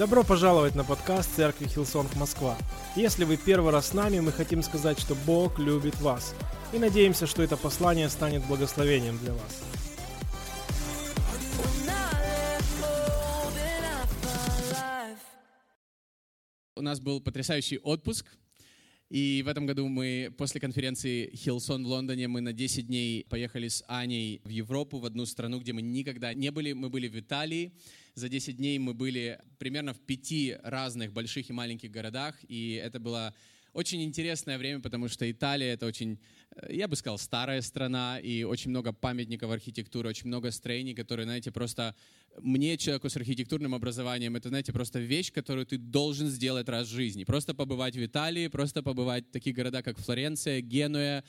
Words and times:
Добро 0.00 0.24
пожаловать 0.24 0.74
на 0.74 0.82
подкаст 0.82 1.36
Церкви 1.36 1.66
Hillsong 1.66 2.16
Москва. 2.16 2.56
Если 2.96 3.24
вы 3.24 3.36
первый 3.36 3.70
раз 3.70 3.88
с 3.88 3.92
нами, 3.92 4.18
мы 4.20 4.32
хотим 4.32 4.62
сказать, 4.62 4.98
что 4.98 5.14
Бог 5.26 5.58
любит 5.58 5.94
вас. 6.00 6.34
И 6.72 6.78
надеемся, 6.78 7.26
что 7.26 7.42
это 7.42 7.58
послание 7.58 8.08
станет 8.08 8.42
благословением 8.46 9.18
для 9.18 9.34
вас. 9.34 9.62
У 16.76 16.80
нас 16.80 16.98
был 16.98 17.20
потрясающий 17.20 17.76
отпуск. 17.76 18.24
И 19.10 19.42
в 19.44 19.48
этом 19.48 19.66
году 19.66 19.86
мы 19.86 20.32
после 20.38 20.62
конференции 20.62 21.30
Hillsong 21.36 21.84
в 21.84 21.88
Лондоне 21.88 22.26
мы 22.26 22.40
на 22.40 22.54
10 22.54 22.86
дней 22.86 23.26
поехали 23.28 23.68
с 23.68 23.84
Аней 23.86 24.40
в 24.44 24.48
Европу, 24.48 24.98
в 24.98 25.04
одну 25.04 25.26
страну, 25.26 25.60
где 25.60 25.74
мы 25.74 25.82
никогда 25.82 26.32
не 26.32 26.50
были. 26.50 26.72
Мы 26.72 26.88
были 26.88 27.06
в 27.08 27.18
Италии. 27.18 27.74
За 28.14 28.28
10 28.28 28.56
дней 28.56 28.78
мы 28.78 28.94
были 28.94 29.38
примерно 29.58 29.94
в 29.94 30.00
пяти 30.00 30.56
разных 30.62 31.12
больших 31.12 31.50
и 31.50 31.52
маленьких 31.52 31.90
городах. 31.90 32.36
И 32.48 32.72
это 32.72 32.98
было 32.98 33.34
очень 33.72 34.02
интересное 34.02 34.58
время, 34.58 34.80
потому 34.80 35.08
что 35.08 35.30
Италия— 35.30 35.72
это 35.74 35.86
очень, 35.86 36.18
э, 36.56 36.74
я 36.74 36.88
бы 36.88 36.96
сказал, 36.96 37.18
старая 37.18 37.62
страна, 37.62 38.18
и 38.18 38.42
очень 38.42 38.70
много 38.70 38.92
памятников 38.92 39.50
архитектуры, 39.50 40.08
очень 40.08 40.26
много 40.26 40.50
строений, 40.50 40.94
которые, 40.94 41.24
знаете, 41.24 41.52
просто 41.52 41.94
мне, 42.42 42.76
человеку 42.76 43.08
с 43.08 43.16
архитектурным 43.16 43.74
образованием, 43.74 44.36
это, 44.36 44.48
знаете, 44.48 44.72
просто 44.72 44.98
вещь, 44.98 45.32
которую 45.32 45.66
ты 45.66 45.78
должен 45.78 46.28
сделать 46.28 46.68
раз 46.68 46.88
в 46.88 46.92
жизни. 46.92 47.24
Просто 47.24 47.54
побывать 47.54 47.94
в 47.94 48.04
Италии, 48.04 48.48
просто 48.48 48.82
побывать 48.82 49.28
в 49.28 49.30
таких 49.30 49.54
городах, 49.54 49.84
как 49.84 49.98
Флоренция, 49.98 50.60
Генуя, 50.60 51.24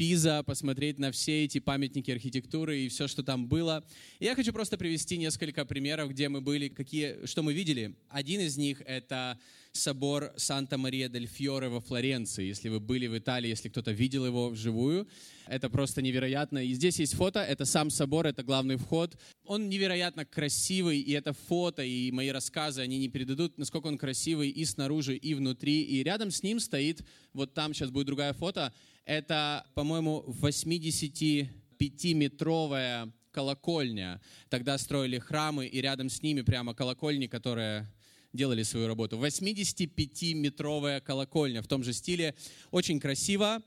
Пиза, 0.00 0.42
посмотреть 0.42 0.98
на 0.98 1.12
все 1.12 1.44
эти 1.44 1.58
памятники 1.58 2.10
архитектуры 2.10 2.80
и 2.80 2.88
все, 2.88 3.06
что 3.06 3.22
там 3.22 3.48
было. 3.48 3.84
И 4.18 4.24
я 4.24 4.34
хочу 4.34 4.50
просто 4.50 4.78
привести 4.78 5.18
несколько 5.18 5.66
примеров, 5.66 6.08
где 6.08 6.30
мы 6.30 6.40
были, 6.40 6.68
какие, 6.68 7.26
что 7.26 7.42
мы 7.42 7.52
видели. 7.52 7.94
Один 8.08 8.40
из 8.40 8.56
них— 8.56 8.80
это 8.86 9.38
собор 9.72 10.32
Санта-Мария-дель-Фьоре 10.38 11.68
во 11.68 11.82
Флоренции. 11.82 12.46
Если 12.46 12.70
вы 12.70 12.80
были 12.80 13.08
в 13.08 13.18
Италии, 13.18 13.50
если 13.50 13.68
кто-то 13.68 13.92
видел 13.92 14.24
его 14.24 14.48
вживую, 14.48 15.06
это 15.46 15.68
просто 15.68 16.00
невероятно. 16.00 16.64
И 16.64 16.72
здесь 16.72 16.98
есть 16.98 17.14
фото, 17.14 17.40
это 17.40 17.66
сам 17.66 17.90
собор, 17.90 18.26
это 18.26 18.42
главный 18.42 18.76
вход. 18.76 19.18
Он 19.44 19.68
невероятно 19.68 20.24
красивый, 20.24 20.98
и 21.00 21.12
это 21.12 21.34
фото, 21.34 21.82
и 21.82 22.10
мои 22.10 22.30
рассказы, 22.30 22.80
они 22.80 22.98
не 22.98 23.08
передадут, 23.08 23.58
насколько 23.58 23.88
он 23.88 23.98
красивый 23.98 24.48
и 24.48 24.64
снаружи, 24.64 25.14
и 25.14 25.34
внутри. 25.34 25.82
И 25.82 26.02
рядом 26.02 26.30
с 26.30 26.42
ним 26.42 26.58
стоит, 26.58 27.02
вот 27.32 27.52
там 27.52 27.74
сейчас 27.74 27.90
будет 27.90 28.06
другая 28.06 28.32
фото, 28.32 28.72
это, 29.04 29.66
по-моему, 29.74 30.24
85-метровая 30.40 33.12
колокольня. 33.30 34.20
Тогда 34.48 34.78
строили 34.78 35.18
храмы, 35.18 35.66
и 35.66 35.80
рядом 35.80 36.08
с 36.08 36.22
ними 36.22 36.42
прямо 36.42 36.74
колокольни, 36.74 37.26
которые 37.26 37.88
делали 38.32 38.62
свою 38.62 38.86
работу. 38.86 39.18
85-метровая 39.18 41.00
колокольня 41.00 41.62
в 41.62 41.66
том 41.66 41.82
же 41.82 41.92
стиле. 41.92 42.34
Очень 42.70 43.00
красиво. 43.00 43.60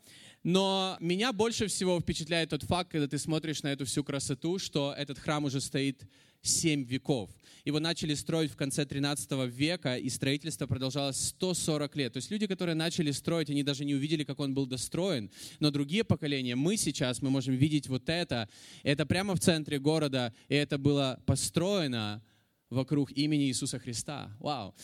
Но 0.43 0.97
меня 0.99 1.31
больше 1.31 1.67
всего 1.67 1.99
впечатляет 1.99 2.49
тот 2.49 2.63
факт, 2.63 2.91
когда 2.91 3.07
ты 3.07 3.17
смотришь 3.17 3.63
на 3.63 3.69
эту 3.69 3.85
всю 3.85 4.03
красоту, 4.03 4.59
что 4.59 4.93
этот 4.97 5.17
храм 5.17 5.45
уже 5.45 5.61
стоит 5.61 6.03
7 6.41 6.83
веков. 6.83 7.29
Его 7.65 7.79
начали 7.79 8.13
строить 8.13 8.51
в 8.51 8.57
конце 8.57 8.85
13 8.85 9.31
века, 9.47 9.95
и 9.95 10.09
строительство 10.09 10.67
продолжалось 10.67 11.17
140 11.29 11.95
лет. 11.95 12.13
То 12.13 12.17
есть 12.17 12.29
люди, 12.29 12.45
которые 12.45 12.75
начали 12.75 13.11
строить, 13.11 13.49
они 13.49 13.63
даже 13.63 13.85
не 13.85 13.95
увидели, 13.95 14.25
как 14.25 14.39
он 14.39 14.53
был 14.53 14.65
достроен. 14.65 15.31
Но 15.59 15.71
другие 15.71 16.03
поколения, 16.03 16.55
мы 16.55 16.75
сейчас, 16.75 17.21
мы 17.21 17.29
можем 17.29 17.55
видеть 17.55 17.87
вот 17.87 18.09
это. 18.09 18.49
Это 18.83 19.05
прямо 19.05 19.35
в 19.35 19.39
центре 19.39 19.79
города, 19.79 20.33
и 20.49 20.55
это 20.55 20.77
было 20.77 21.21
построено 21.25 22.21
вокруг 22.69 23.11
имени 23.11 23.45
Иисуса 23.45 23.79
Христа. 23.79 24.35
Вау. 24.39 24.75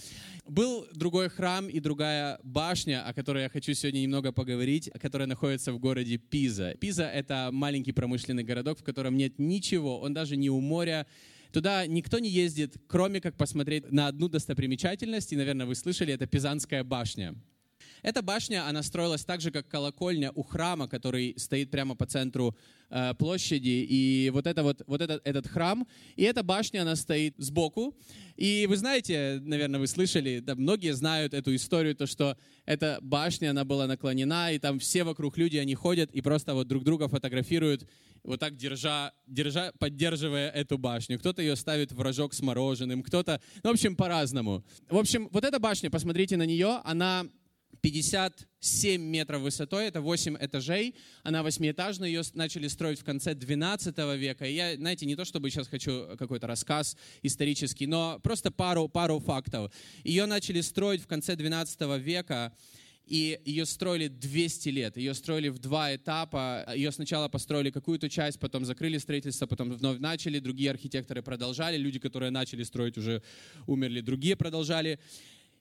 Был 0.45 0.87
другой 0.93 1.29
храм 1.29 1.67
и 1.67 1.79
другая 1.79 2.39
башня, 2.43 3.05
о 3.05 3.13
которой 3.13 3.43
я 3.43 3.49
хочу 3.49 3.73
сегодня 3.73 3.99
немного 3.99 4.31
поговорить, 4.31 4.89
которая 5.01 5.27
находится 5.27 5.73
в 5.73 5.79
городе 5.79 6.17
Пиза. 6.17 6.75
Пиза— 6.79 7.03
это 7.13 7.49
маленький 7.51 7.91
промышленный 7.91 8.43
городок, 8.43 8.79
в 8.79 8.83
котором 8.83 9.17
нет 9.17 9.37
ничего, 9.37 9.99
он 9.99 10.13
даже 10.13 10.37
не 10.37 10.49
у 10.49 10.59
моря, 10.61 11.07
Туда 11.51 11.87
никто 11.87 12.19
не 12.19 12.29
ездит, 12.29 12.75
кроме 12.87 13.21
как 13.21 13.35
посмотреть 13.35 13.91
на 13.91 14.07
одну 14.07 14.29
достопримечательность, 14.29 15.33
и, 15.33 15.35
наверное, 15.35 15.65
вы 15.65 15.75
слышали, 15.75 16.13
это 16.13 16.27
Пизанская 16.27 16.83
башня. 16.83 17.35
Эта 18.01 18.21
башня, 18.21 18.67
она 18.67 18.83
строилась 18.83 19.25
так 19.25 19.41
же, 19.41 19.51
как 19.51 19.67
колокольня 19.67 20.31
у 20.35 20.43
храма, 20.43 20.87
который 20.87 21.35
стоит 21.37 21.71
прямо 21.71 21.95
по 21.95 22.05
центру 22.05 22.55
э, 22.89 23.13
площади. 23.15 23.85
И 23.89 24.29
вот, 24.33 24.47
это 24.47 24.63
вот, 24.63 24.81
вот 24.87 25.01
этот, 25.01 25.25
этот 25.25 25.47
храм, 25.47 25.87
и 26.15 26.23
эта 26.23 26.43
башня, 26.43 26.81
она 26.81 26.95
стоит 26.95 27.35
сбоку. 27.37 27.95
И 28.35 28.65
вы 28.67 28.77
знаете, 28.77 29.41
наверное, 29.43 29.79
вы 29.79 29.87
слышали, 29.87 30.39
да, 30.39 30.55
многие 30.55 30.93
знают 30.93 31.33
эту 31.33 31.53
историю, 31.55 31.95
то, 31.95 32.07
что 32.07 32.37
эта 32.65 32.99
башня, 33.01 33.51
она 33.51 33.65
была 33.65 33.87
наклонена, 33.87 34.53
и 34.53 34.59
там 34.59 34.79
все 34.79 35.03
вокруг 35.03 35.37
люди, 35.37 35.57
они 35.57 35.75
ходят 35.75 36.11
и 36.11 36.21
просто 36.21 36.53
вот 36.53 36.67
друг 36.67 36.83
друга 36.83 37.07
фотографируют, 37.07 37.87
вот 38.23 38.39
так 38.39 38.55
держа, 38.55 39.13
держа 39.27 39.71
поддерживая 39.79 40.49
эту 40.49 40.77
башню. 40.77 41.19
Кто-то 41.19 41.41
ее 41.41 41.55
ставит 41.55 41.91
в 41.91 42.01
рожок 42.01 42.33
с 42.33 42.41
мороженым, 42.41 43.03
кто-то, 43.03 43.41
ну, 43.63 43.71
в 43.71 43.73
общем, 43.73 43.95
по-разному. 43.95 44.63
В 44.89 44.97
общем, 44.97 45.29
вот 45.31 45.43
эта 45.43 45.59
башня, 45.59 45.89
посмотрите 45.89 46.37
на 46.37 46.45
нее, 46.45 46.81
она 46.83 47.25
57 47.81 49.01
метров 49.01 49.41
высотой, 49.41 49.85
это 49.85 50.01
8 50.01 50.37
этажей. 50.39 50.95
Она 51.23 51.43
восьмиэтажная, 51.43 52.09
ее 52.09 52.21
начали 52.33 52.67
строить 52.67 52.99
в 52.99 53.03
конце 53.03 53.33
12 53.33 53.97
века. 54.17 54.45
И 54.45 54.53
я, 54.53 54.75
знаете, 54.75 55.05
не 55.05 55.15
то 55.15 55.25
чтобы 55.25 55.49
сейчас 55.49 55.67
хочу 55.67 56.17
какой-то 56.17 56.47
рассказ 56.47 56.97
исторический, 57.21 57.87
но 57.87 58.19
просто 58.21 58.51
пару, 58.51 58.87
пару 58.87 59.19
фактов. 59.19 59.71
Ее 60.03 60.25
начали 60.25 60.61
строить 60.61 61.01
в 61.01 61.07
конце 61.07 61.35
12 61.35 61.81
века, 61.99 62.53
и 63.09 63.41
ее 63.43 63.65
строили 63.65 64.07
200 64.07 64.69
лет. 64.69 64.97
Ее 64.97 65.15
строили 65.15 65.49
в 65.49 65.57
два 65.57 65.95
этапа. 65.95 66.71
Ее 66.75 66.91
сначала 66.91 67.27
построили 67.27 67.71
какую-то 67.71 68.07
часть, 68.07 68.39
потом 68.39 68.65
закрыли 68.65 68.99
строительство, 68.99 69.47
потом 69.47 69.71
вновь 69.71 69.97
начали. 69.99 70.37
Другие 70.37 70.69
архитекторы 70.69 71.23
продолжали. 71.23 71.75
Люди, 71.75 71.97
которые 71.97 72.29
начали 72.29 72.61
строить, 72.61 72.99
уже 72.99 73.23
умерли. 73.65 74.01
Другие 74.01 74.35
продолжали. 74.35 74.99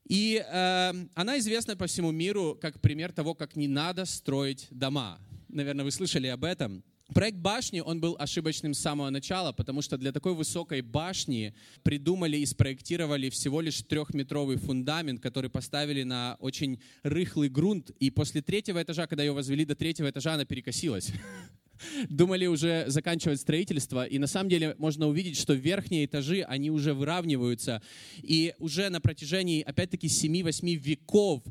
И 0.09 0.43
э, 0.45 0.93
она 1.15 1.39
известна 1.39 1.77
по 1.77 1.87
всему 1.87 2.11
миру 2.11 2.59
как 2.61 2.81
пример 2.81 3.13
того, 3.13 3.35
как 3.35 3.57
не 3.57 3.69
надо 3.69 4.07
строить 4.07 4.67
дома. 4.71 5.19
Наверное, 5.49 5.85
вы 5.85 5.91
слышали 5.91 6.27
об 6.27 6.45
этом. 6.45 6.83
Проект 7.15 7.39
башни, 7.39 7.81
он 7.81 8.01
был 8.01 8.17
ошибочным 8.19 8.75
с 8.75 8.81
самого 8.81 9.09
начала, 9.09 9.53
потому 9.53 9.81
что 9.81 9.97
для 9.97 10.13
такой 10.13 10.35
высокой 10.35 10.83
башни 10.83 11.55
придумали 11.83 12.37
и 12.37 12.45
спроектировали 12.45 13.31
всего 13.31 13.63
лишь 13.63 13.81
трехметровый 13.83 14.59
фундамент, 14.59 15.23
который 15.23 15.49
поставили 15.49 16.03
на 16.03 16.37
очень 16.39 16.81
рыхлый 17.03 17.49
грунт. 17.49 17.91
И 17.99 18.11
после 18.11 18.43
третьего 18.43 18.83
этажа, 18.83 19.07
когда 19.07 19.23
ее 19.23 19.33
возвели 19.33 19.65
до 19.65 19.75
третьего 19.75 20.11
этажа, 20.11 20.35
она 20.35 20.45
перекосилась. 20.45 21.11
думали 22.09 22.47
уже 22.47 22.85
заканчивать 22.89 23.41
строительство, 23.41 24.05
и 24.05 24.19
на 24.19 24.27
самом 24.27 24.51
деле 24.51 24.75
можно 24.79 25.09
увидеть, 25.09 25.39
что 25.39 25.55
верхние 25.55 26.05
этажи, 26.05 26.43
они 26.43 26.71
уже 26.71 26.95
выравниваются, 26.95 27.83
и 28.23 28.55
уже 28.59 28.89
на 28.89 29.01
протяжении, 29.01 29.63
опять-таки, 29.63 30.07
7-8 30.07 30.75
веков 30.75 31.43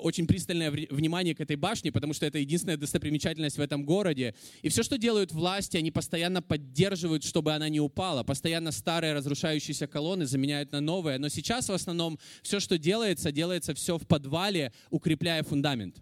очень 0.00 0.26
пристальное 0.26 0.70
внимание 0.70 1.34
к 1.34 1.40
этой 1.40 1.56
башне, 1.56 1.92
потому 1.92 2.14
что 2.14 2.26
это 2.26 2.38
единственная 2.38 2.76
достопримечательность 2.76 3.58
в 3.58 3.60
этом 3.60 3.84
городе. 3.84 4.34
И 4.62 4.68
все, 4.68 4.82
что 4.82 4.98
делают 4.98 5.32
власти, 5.32 5.76
они 5.76 5.90
постоянно 5.90 6.42
поддерживают, 6.42 7.24
чтобы 7.24 7.52
она 7.52 7.68
не 7.68 7.80
упала. 7.80 8.22
Постоянно 8.22 8.72
старые 8.72 9.12
разрушающиеся 9.12 9.86
колонны 9.86 10.26
заменяют 10.26 10.72
на 10.72 10.80
новые. 10.80 11.18
Но 11.18 11.28
сейчас 11.28 11.68
в 11.68 11.72
основном 11.72 12.18
все, 12.42 12.60
что 12.60 12.78
делается, 12.78 13.32
делается 13.32 13.74
все 13.74 13.98
в 13.98 14.06
подвале, 14.06 14.72
укрепляя 14.90 15.42
фундамент 15.42 15.96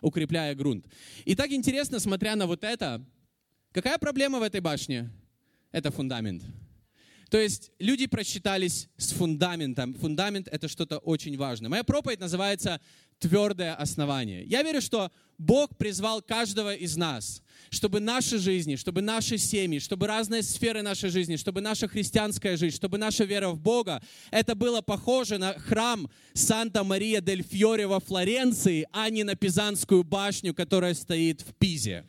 укрепляя 0.00 0.54
грунт. 0.54 0.86
И 1.24 1.34
так 1.34 1.50
интересно, 1.50 2.00
смотря 2.00 2.36
на 2.36 2.46
вот 2.46 2.64
это, 2.64 3.04
какая 3.72 3.98
проблема 3.98 4.38
в 4.38 4.42
этой 4.42 4.60
башне? 4.60 5.10
Это 5.72 5.90
фундамент. 5.90 6.44
То 7.30 7.38
есть 7.38 7.72
люди 7.78 8.06
просчитались 8.06 8.88
с 8.96 9.12
фундаментом. 9.12 9.94
Фундамент— 9.94 10.48
это 10.50 10.68
что-то 10.68 10.98
очень 10.98 11.36
важное. 11.36 11.68
Моя 11.68 11.82
проповедь 11.82 12.20
называется 12.20 12.80
«Твердое 13.18 13.74
основание». 13.74 14.44
Я 14.44 14.62
верю, 14.62 14.80
что 14.80 15.10
Бог 15.36 15.76
призвал 15.76 16.22
каждого 16.22 16.74
из 16.74 16.96
нас, 16.96 17.42
чтобы 17.70 17.98
наши 17.98 18.38
жизни, 18.38 18.76
чтобы 18.76 19.02
наши 19.02 19.38
семьи, 19.38 19.80
чтобы 19.80 20.06
разные 20.06 20.42
сферы 20.42 20.82
нашей 20.82 21.10
жизни, 21.10 21.36
чтобы 21.36 21.60
наша 21.60 21.88
христианская 21.88 22.56
жизнь, 22.56 22.76
чтобы 22.76 22.96
наша 22.96 23.24
вера 23.24 23.48
в 23.48 23.58
Бога, 23.58 24.02
это 24.30 24.54
было 24.54 24.80
похоже 24.80 25.38
на 25.38 25.54
храм 25.54 26.08
Санта-Мария-дель-Фьоре 26.32 27.86
во 27.86 28.00
Флоренции, 28.00 28.86
а 28.92 29.10
не 29.10 29.24
на 29.24 29.34
Пизанскую 29.34 30.04
башню, 30.04 30.54
которая 30.54 30.94
стоит 30.94 31.40
в 31.40 31.54
Пизе. 31.54 32.04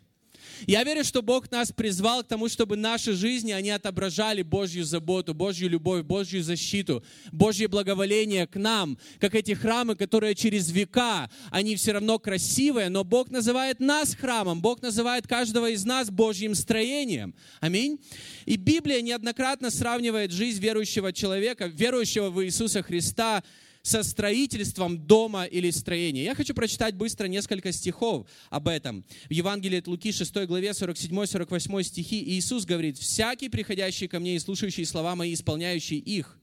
Я 0.65 0.83
верю, 0.83 1.03
что 1.03 1.21
Бог 1.21 1.51
нас 1.51 1.71
призвал 1.71 2.23
к 2.23 2.27
тому, 2.27 2.49
чтобы 2.49 2.75
наши 2.75 3.13
жизни, 3.13 3.51
они 3.51 3.69
отображали 3.69 4.41
Божью 4.41 4.83
заботу, 4.83 5.33
Божью 5.33 5.69
любовь, 5.69 6.03
Божью 6.03 6.43
защиту, 6.43 7.03
Божье 7.31 7.67
благоволение 7.67 8.47
к 8.47 8.55
нам, 8.55 8.97
как 9.19 9.35
эти 9.35 9.53
храмы, 9.53 9.95
которые 9.95 10.35
через 10.35 10.71
века, 10.71 11.29
они 11.51 11.75
все 11.75 11.91
равно 11.91 12.19
красивые, 12.19 12.89
но 12.89 13.03
Бог 13.03 13.29
называет 13.29 13.79
нас 13.79 14.15
храмом, 14.15 14.61
Бог 14.61 14.81
называет 14.81 15.27
каждого 15.27 15.69
из 15.69 15.85
нас 15.85 16.09
Божьим 16.09 16.55
строением. 16.55 17.35
Аминь. 17.59 17.99
И 18.45 18.55
Библия 18.55 19.01
неоднократно 19.01 19.69
сравнивает 19.69 20.31
жизнь 20.31 20.61
верующего 20.61 21.13
человека, 21.13 21.67
верующего 21.67 22.29
в 22.29 22.43
Иисуса 22.43 22.81
Христа, 22.81 23.43
со 23.87 24.03
строительством 24.03 25.07
дома 25.07 25.45
или 25.45 25.69
строения. 25.69 26.25
Я 26.25 26.35
хочу 26.35 26.53
прочитать 26.53 26.95
быстро 26.95 27.27
несколько 27.27 27.71
стихов 27.71 28.27
об 28.49 28.67
этом. 28.67 29.05
В 29.29 29.31
Евангелии 29.31 29.79
от 29.79 29.87
Луки 29.87 30.11
6 30.11 30.45
главе 30.45 30.71
47-48 30.71 31.83
стихи 31.83 32.21
Иисус 32.31 32.65
говорит, 32.65 32.97
«Всякий, 32.97 33.47
приходящий 33.47 34.09
ко 34.09 34.19
мне 34.19 34.35
и 34.35 34.39
слушающий 34.39 34.85
слова 34.85 35.15
мои, 35.15 35.33
исполняющий 35.33 35.99
их, 35.99 36.37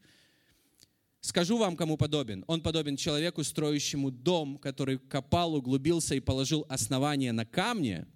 Скажу 1.20 1.56
вам, 1.56 1.74
кому 1.74 1.96
подобен. 1.96 2.44
Он 2.48 2.60
подобен 2.60 2.98
человеку, 2.98 3.42
строящему 3.44 4.10
дом, 4.10 4.58
который 4.58 4.98
копал, 4.98 5.54
углубился 5.54 6.14
и 6.14 6.20
положил 6.20 6.66
основание 6.68 7.32
на 7.32 7.46
камне. 7.46 8.06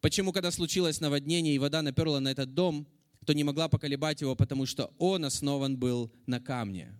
Почему, 0.00 0.32
когда 0.32 0.50
случилось 0.50 0.98
наводнение 0.98 1.54
и 1.54 1.58
вода 1.58 1.82
наперла 1.82 2.20
на 2.20 2.28
этот 2.28 2.54
дом, 2.54 2.86
то 3.26 3.34
не 3.34 3.44
могла 3.44 3.68
поколебать 3.68 4.22
его, 4.22 4.34
потому 4.34 4.64
что 4.64 4.94
он 4.96 5.26
основан 5.26 5.76
был 5.76 6.10
на 6.24 6.40
камне 6.40 6.98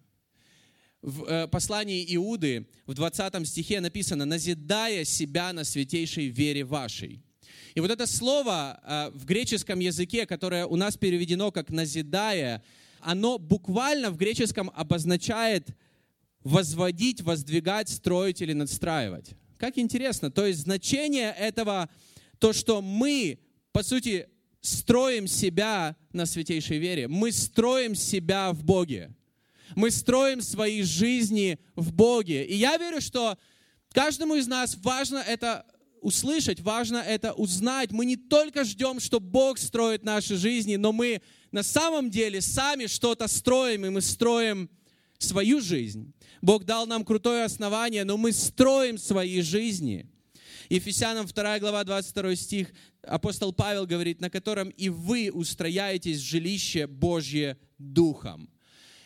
в 1.05 1.25
э, 1.25 1.49
послании 1.49 2.03
Иуды 2.17 2.67
в 2.87 2.95
20 2.95 3.47
стихе 3.47 3.81
написано, 3.81 4.25
«назидая 4.25 5.05
себя 5.05 5.53
на 5.53 5.65
святейшей 5.65 6.29
вере 6.29 6.65
вашей». 6.65 7.21
И 7.75 7.81
вот 7.81 7.91
это 7.91 8.07
слово 8.07 8.81
э, 8.83 9.11
в 9.15 9.27
греческом 9.27 9.81
языке, 9.81 10.25
которое 10.25 10.65
у 10.65 10.77
нас 10.77 10.97
переведено 10.97 11.53
как 11.53 11.69
«назидая», 11.71 12.63
оно 13.01 13.37
буквально 13.39 14.11
в 14.11 14.17
греческом 14.17 14.71
обозначает 14.75 15.69
возводить, 16.43 17.21
воздвигать, 17.21 17.91
строить 17.91 18.41
или 18.41 18.55
надстраивать. 18.55 19.33
Как 19.59 19.77
интересно. 19.77 20.31
То 20.31 20.47
есть 20.47 20.61
значение 20.61 21.35
этого, 21.39 21.91
то, 22.39 22.55
что 22.55 22.81
мы, 22.81 23.41
по 23.73 23.83
сути, 23.83 24.27
строим 24.63 25.27
себя 25.27 25.97
на 26.15 26.25
святейшей 26.25 26.79
вере. 26.79 27.09
Мы 27.09 27.31
строим 27.31 27.95
себя 27.95 28.53
в 28.53 28.65
Боге 28.65 29.15
мы 29.75 29.91
строим 29.91 30.41
свои 30.41 30.83
жизни 30.83 31.59
в 31.75 31.93
Боге. 31.93 32.45
И 32.45 32.55
я 32.57 32.77
верю, 32.77 33.01
что 33.01 33.39
каждому 33.93 34.35
из 34.35 34.47
нас 34.47 34.77
важно 34.83 35.19
это 35.19 35.67
услышать, 36.01 36.61
важно 36.61 36.99
это 36.99 37.33
узнать. 37.33 37.91
Мы 37.91 38.05
не 38.05 38.17
только 38.17 38.65
ждем, 38.65 39.01
что 39.01 39.21
Бог 39.21 39.59
строит 39.59 40.05
наши 40.05 40.37
жизни, 40.37 40.77
но 40.77 40.93
мы 40.93 41.23
на 41.51 41.63
самом 41.63 42.11
деле 42.11 42.41
сами 42.41 42.87
что-то 42.87 43.27
строим, 43.27 43.87
и 43.87 43.89
мы 43.89 44.03
строим 44.03 44.69
свою 45.19 45.61
жизнь. 45.61 46.13
Бог 46.43 46.65
дал 46.65 46.87
нам 46.87 47.05
крутое 47.05 47.45
основание, 47.45 48.05
но 48.05 48.19
мы 48.19 48.33
строим 48.33 48.99
свои 48.99 49.41
жизни. 49.41 50.07
Ефесянам 50.69 51.27
2 51.27 51.59
глава 51.59 51.85
22 51.85 52.37
стих, 52.37 52.73
апостол 53.03 53.53
Павел 53.53 53.87
говорит, 53.87 54.21
на 54.21 54.29
котором 54.29 54.69
и 54.71 54.89
вы 54.91 55.31
устрояетесь 55.33 56.19
в 56.19 56.25
жилище 56.25 56.87
Божье 56.87 57.59
Духом. 57.79 58.51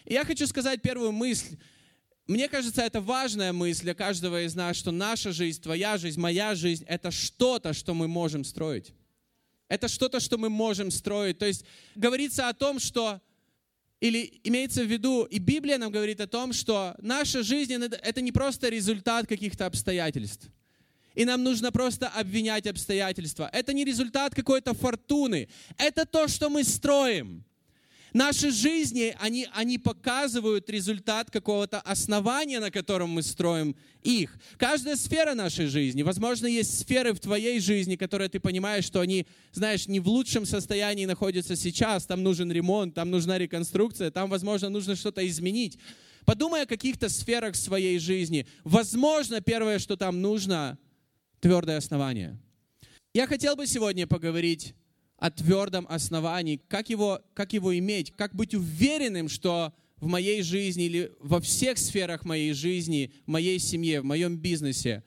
И 0.08 0.14
я 0.14 0.25
хочу 0.25 0.46
сказать 0.46 0.81
первую 0.81 1.12
мысль. 1.12 1.58
Мне 2.26 2.49
кажется, 2.49 2.81
это 2.81 3.02
важная 3.02 3.52
мысль 3.52 3.82
для 3.82 3.94
каждого 3.94 4.43
из 4.43 4.55
нас, 4.55 4.75
что 4.75 4.90
наша 4.90 5.32
жизнь, 5.32 5.60
твоя 5.60 5.99
жизнь, 5.99 6.19
моя 6.19 6.55
жизнь— 6.55 6.84
это 6.88 7.10
что-то, 7.10 7.75
что 7.75 7.93
мы 7.93 8.08
можем 8.08 8.43
строить. 8.43 8.94
Это 9.69 9.87
что-то, 9.87 10.19
что 10.19 10.38
мы 10.38 10.49
можем 10.49 10.90
строить. 10.90 11.37
То 11.38 11.44
есть 11.44 11.66
говорится 11.94 12.49
о 12.49 12.55
том, 12.55 12.78
что 12.78 13.20
или 14.00 14.40
имеется 14.44 14.82
в 14.82 14.87
виду, 14.87 15.25
и 15.25 15.38
Библия 15.38 15.76
нам 15.76 15.93
говорит 15.93 16.22
о 16.22 16.26
том, 16.26 16.54
что 16.54 16.94
наша 17.02 17.43
жизнь— 17.43 17.75
это 18.02 18.22
не 18.22 18.32
просто 18.32 18.70
результат 18.70 19.26
каких-то 19.26 19.66
обстоятельств. 19.66 20.49
И 21.14 21.26
нам 21.26 21.43
нужно 21.43 21.70
просто 21.70 22.08
обвинять 22.08 22.66
обстоятельства. 22.66 23.50
Это 23.52 23.75
не 23.75 23.84
результат 23.84 24.34
какой-то 24.34 24.72
фортуны. 24.72 25.50
Это 25.76 26.06
то, 26.06 26.28
что 26.28 26.49
мы 26.49 26.64
строим. 26.64 27.44
Наши 28.12 28.50
жизни, 28.50 29.14
они, 29.20 29.46
они 29.52 29.78
показывают 29.78 30.70
результат 30.70 31.31
какого-то 31.31 31.81
основания, 31.81 32.60
на 32.60 32.70
котором 32.70 33.10
мы 33.10 33.22
строим 33.22 33.76
их. 34.02 34.38
Каждая 34.56 34.96
сфера 34.96 35.34
нашей 35.34 35.66
жизни, 35.66 36.02
возможно, 36.02 36.46
есть 36.46 36.78
сферы 36.78 37.12
в 37.12 37.20
твоей 37.20 37.60
жизни, 37.60 37.96
которые 37.96 38.28
ты 38.28 38.40
понимаешь, 38.40 38.84
что 38.84 39.00
они, 39.00 39.26
знаешь, 39.52 39.88
не 39.88 40.00
в 40.00 40.08
лучшем 40.08 40.46
состоянии 40.46 41.05
находятся 41.06 41.56
сейчас, 41.56 42.06
там 42.06 42.22
нужен 42.22 42.50
ремонт, 42.50 42.94
там 42.94 43.10
нужна 43.10 43.38
реконструкция, 43.38 44.11
там, 44.11 44.31
возможно, 44.31 44.69
нужно 44.69 44.96
что-то 44.96 45.26
изменить. 45.26 45.78
Подумай 46.25 46.62
о 46.62 46.66
каких-то 46.66 47.08
сферах 47.08 47.56
своей 47.56 47.99
жизни. 47.99 48.46
Возможно, 48.64 49.40
первое, 49.40 49.78
что 49.78 49.96
там 49.96 50.20
нужно, 50.20 50.78
твердое 51.40 51.78
основание. 51.78 52.38
Я 53.14 53.26
хотел 53.26 53.56
бы 53.56 53.66
сегодня 53.66 54.06
поговорить 54.06 54.75
о 55.19 55.31
твердом 55.31 55.87
основании, 55.88 56.61
как 56.69 56.91
его, 56.91 57.20
как 57.35 57.53
его 57.53 57.76
иметь, 57.76 58.15
как 58.17 58.35
быть 58.35 58.55
уверенным, 58.55 59.29
что 59.29 59.75
в 59.97 60.06
моей 60.06 60.43
жизни 60.43 60.85
или 60.85 61.12
во 61.20 61.41
всех 61.41 61.76
сферах 61.79 62.25
моей 62.25 62.53
жизни, 62.53 63.12
в 63.26 63.31
моей 63.31 63.59
семье, 63.59 64.00
в 64.00 64.05
моем 64.05 64.37
бизнесе, 64.37 65.03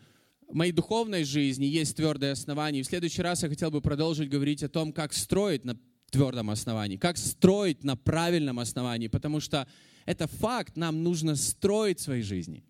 в 0.47 0.53
моей 0.53 0.73
духовной 0.73 1.23
жизни 1.23 1.63
есть 1.63 1.95
твердое 1.95 2.33
основание. 2.33 2.81
И 2.81 2.83
в 2.83 2.87
следующий 2.87 3.21
раз 3.21 3.41
я 3.43 3.49
хотел 3.49 3.71
бы 3.71 3.79
продолжить 3.79 4.29
говорить 4.29 4.63
о 4.63 4.69
том, 4.69 4.91
как 4.91 5.13
строить 5.13 5.63
на 5.63 5.77
твердом 6.09 6.49
основании, 6.49 6.97
как 6.97 7.17
строить 7.17 7.85
на 7.85 7.95
правильном 7.95 8.59
основании, 8.59 9.07
потому 9.07 9.39
что 9.39 9.65
это 10.05 10.27
факт, 10.27 10.75
нам 10.75 11.03
нужно 11.03 11.37
строить 11.37 12.01
свои 12.01 12.21
жизни. 12.21 12.65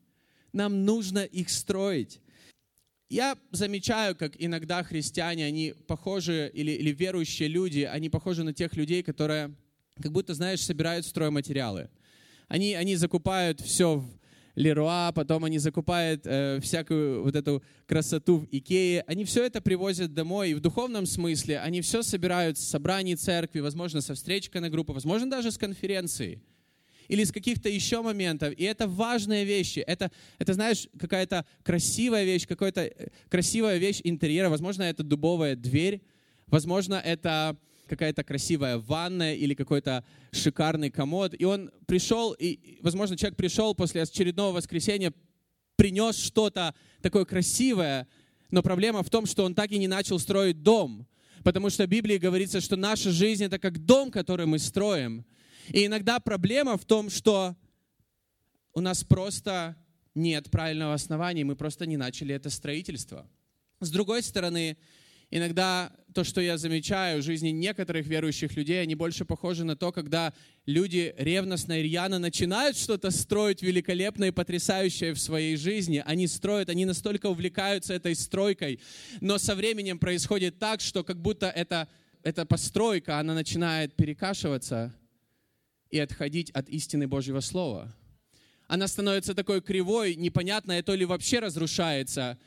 Нам 0.54 0.86
нужно 0.86 1.20
их 1.20 1.50
строить. 1.50 2.20
Я 3.12 3.38
замечаю, 3.52 4.16
как 4.16 4.42
иногда 4.42 4.84
христиане, 4.84 5.46
они 5.46 5.74
похожи, 5.86 6.50
или, 6.54 6.72
или 6.72 6.92
верующие 6.92 7.50
люди, 7.50 7.81
они 7.81 8.10
похожи 8.10 8.42
на 8.46 8.54
тех 8.54 8.74
людей, 8.78 9.04
которые 9.04 9.54
как 10.02 10.13
будто, 10.13 10.34
знаешь, 10.34 10.62
собирают 10.62 11.06
стройматериалы. 11.06 11.90
Они, 12.48 12.74
они 12.74 12.96
закупают 12.96 13.60
все 13.60 13.98
в 13.98 14.06
Леруа, 14.56 15.12
потом 15.13 15.44
они 15.44 15.58
закупают 15.60 16.22
э, 16.24 16.62
всякую 16.62 17.24
вот 17.24 17.36
эту 17.36 17.62
красоту 17.86 18.38
в 18.38 18.48
Икее. 18.50 19.04
Они 19.08 19.25
все 19.25 19.44
это 19.46 19.60
привозят 19.60 20.13
домой, 20.13 20.52
и 20.52 20.54
в 20.54 20.62
духовном 20.62 21.06
смысле 21.06 21.60
они 21.60 21.81
все 21.81 22.04
собирают 22.04 22.58
с 22.58 22.66
собраний 22.66 23.18
церкви, 23.18 23.60
возможно, 23.60 24.00
со 24.00 24.13
встречкой 24.13 24.62
на 24.62 24.69
группу, 24.69 24.94
возможно, 24.94 25.30
даже 25.30 25.52
с 25.52 25.58
конференции 25.58 26.42
или 27.07 27.21
из 27.24 27.31
каких-то 27.31 27.69
еще 27.69 28.01
моментов. 28.01 28.53
И 28.53 28.63
это 28.63 28.88
важные 28.88 29.45
вещи. 29.45 29.80
Это, 29.80 30.12
это 30.39 30.53
знаешь, 30.53 30.88
какая-то 31.00 31.45
красивая 31.63 32.24
вещь, 32.24 32.48
какая-то 32.48 32.81
э, 32.81 33.07
красивая 33.30 33.77
вещь 33.77 34.01
интерьера. 34.03 34.50
Возможно, 34.50 34.83
это 34.83 35.03
дубовая 35.03 35.56
дверь. 35.56 36.01
Возможно, 36.48 36.95
это 36.95 37.57
какая-то 37.88 38.24
красивая 38.24 38.77
ванная 38.77 39.36
или 39.36 39.53
какой-то 39.53 40.03
шикарный 40.31 40.89
комод. 40.89 41.36
И 41.38 41.44
он 41.44 41.71
пришел, 41.88 42.33
и, 42.33 42.79
возможно, 42.81 43.17
человек 43.17 43.38
пришел 43.38 43.75
после 43.75 44.03
очередного 44.03 44.55
воскресенья, 44.55 45.13
принес 45.75 46.17
что-то 46.17 46.74
такое 47.01 47.25
красивое, 47.25 48.08
но 48.50 48.62
проблема 48.62 49.03
в 49.03 49.10
том, 49.10 49.25
что 49.25 49.43
он 49.43 49.55
так 49.55 49.72
и 49.72 49.77
не 49.77 49.88
начал 49.88 50.20
строить 50.20 50.62
дом. 50.63 51.08
Потому 51.43 51.70
что 51.70 51.86
в 51.86 51.89
Библии 51.89 52.17
говорится, 52.17 52.62
что 52.62 52.75
наша 52.75 53.12
жизнь— 53.12 53.43
это 53.46 53.58
как 53.60 53.79
дом, 53.79 54.12
который 54.12 54.46
мы 54.46 54.60
строим. 54.60 55.25
И 55.70 55.86
иногда 55.86 56.20
проблема 56.20 56.77
в 56.77 56.86
том, 56.86 57.10
что 57.10 57.56
у 58.74 58.82
нас 58.82 59.03
просто 59.03 59.75
нет 60.15 60.50
правильного 60.50 60.94
основания, 60.94 61.44
мы 61.44 61.56
просто 61.56 61.86
не 61.86 61.98
начали 61.98 62.36
это 62.36 62.50
строительство. 62.50 63.30
С 63.80 63.89
другой 63.89 64.22
стороны, 64.22 64.77
иногда 65.30 65.91
то, 66.13 66.24
что 66.24 66.41
я 66.41 66.58
замечаю 66.58 67.22
в 67.22 67.25
жизни 67.25 67.50
некоторых 67.50 68.06
верующих 68.06 68.56
людей, 68.56 68.82
они 68.82 68.96
больше 68.96 69.25
похожи 69.25 69.63
на 69.63 69.75
то, 69.75 69.91
когда 69.91 70.34
люди 70.65 71.15
ревностно 71.18 71.80
и 71.80 71.84
рьяно 71.84 72.20
начинают 72.20 72.77
что-то 72.77 73.12
строить 73.12 73.62
великолепное 73.62 74.27
и 74.27 74.32
потрясающее 74.32 75.13
в 75.13 75.20
своей 75.20 75.56
жизни. 75.56 76.03
Они 76.06 76.27
строят, 76.27 76.70
они 76.70 76.86
настолько 76.86 77.27
увлекаются 77.27 77.94
этой 77.94 78.15
стройкой, 78.15 78.82
но 79.22 79.38
со 79.38 79.56
временем 79.56 80.00
происходит 80.00 80.60
так, 80.60 80.82
что 80.82 81.03
как 81.03 81.22
будто 81.22 81.50
эта, 81.50 81.88
эта 82.24 82.46
постройка, 82.46 83.20
она 83.20 83.34
начинает 83.34 83.96
перекашиваться, 83.96 84.94
и 85.91 86.00
отходить 86.00 86.50
от 86.51 86.69
истины 86.69 87.07
Божьего 87.07 87.41
Слова. 87.41 87.95
Она 88.67 88.88
становится 88.88 89.36
такой 89.36 89.62
кривой, 89.62 90.15
непонятно, 90.15 90.81
то 90.81 90.95
ли 90.95 91.05
вообще 91.05 91.39
разрушается. 91.39 92.39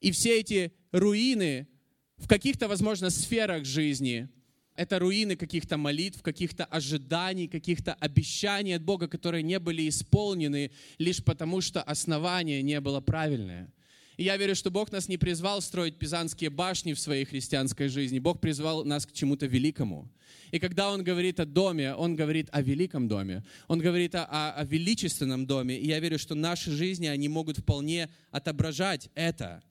И 0.00 0.10
все 0.10 0.40
эти 0.40 0.72
руины 0.90 1.68
в 2.16 2.26
каких-то, 2.26 2.66
возможно, 2.66 3.10
сферах 3.10 3.64
жизни, 3.64 4.28
это 4.74 4.98
руины 4.98 5.36
каких-то 5.36 5.76
молитв, 5.76 6.22
каких-то 6.22 6.64
ожиданий, 6.64 7.48
каких-то 7.48 7.94
обещаний 7.94 8.76
от 8.76 8.82
Бога, 8.82 9.08
которые 9.08 9.42
не 9.42 9.58
были 9.58 9.88
исполнены 9.88 10.70
лишь 10.98 11.22
потому, 11.22 11.60
что 11.60 11.82
основание 11.82 12.62
не 12.62 12.80
было 12.80 13.00
правильное. 13.00 13.72
И 14.18 14.24
я 14.24 14.36
верю, 14.36 14.56
что 14.56 14.72
Бог 14.72 14.90
нас 14.90 15.08
не 15.08 15.16
призвал 15.16 15.62
строить 15.62 15.96
пизанские 15.96 16.50
башни 16.50 16.92
в 16.92 16.98
своей 16.98 17.24
христианской 17.24 17.88
жизни. 17.88 18.18
Бог 18.18 18.40
призвал 18.40 18.84
нас 18.84 19.06
к 19.06 19.12
чему-то 19.12 19.46
великому. 19.46 20.10
И 20.50 20.58
когда 20.58 20.90
Он 20.90 21.04
говорит 21.04 21.38
о 21.38 21.46
доме, 21.46 21.94
Он 21.94 22.16
говорит 22.16 22.48
о 22.50 22.60
великом 22.60 23.06
доме. 23.06 23.44
Он 23.68 23.78
говорит 23.78 24.16
о, 24.16 24.24
о, 24.24 24.50
о 24.54 24.64
величественном 24.64 25.46
доме. 25.46 25.78
И 25.78 25.86
я 25.86 26.00
верю, 26.00 26.18
что 26.18 26.34
наши 26.34 26.72
жизни, 26.72 27.06
они 27.06 27.28
могут 27.28 27.58
вполне 27.58 28.10
отображать 28.32 29.08
это. 29.14 29.62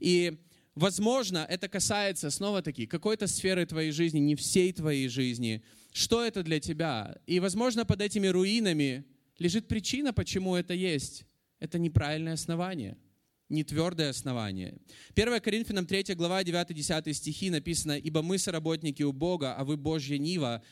И 0.00 0.38
Возможно, 0.76 1.44
это 1.50 1.68
касается, 1.68 2.30
снова-таки, 2.30 2.86
какой-то 2.86 3.26
сферы 3.26 3.66
твоей 3.66 3.90
жизни, 3.90 4.20
не 4.20 4.36
всей 4.36 4.72
твоей 4.72 5.08
жизни. 5.08 5.62
Что 5.92 6.24
это 6.24 6.44
для 6.44 6.60
тебя? 6.60 7.18
И, 7.26 7.40
возможно, 7.40 7.84
под 7.84 8.00
этими 8.00 8.28
руинами 8.28 9.04
лежит 9.38 9.66
причина, 9.66 10.14
почему 10.14 10.54
это 10.54 10.72
есть. 10.72 11.24
Это 11.58 11.78
неправильное 11.78 12.34
основание– 12.34 12.96
не 13.50 13.64
твердое 13.64 14.10
основание. 14.10 14.78
1 15.14 15.40
Коринфянам 15.40 15.86
3 15.86 16.14
глава 16.14 16.42
9-10 16.42 17.12
стихи 17.12 17.50
написано, 17.50 17.98
«Ибо 17.98 18.22
мы 18.22 18.38
соработники 18.38 19.02
у 19.02 19.12
Бога, 19.12 19.54
а 19.54 19.64
вы 19.64 19.76
Божья 19.76 20.16
Нива». 20.18 20.62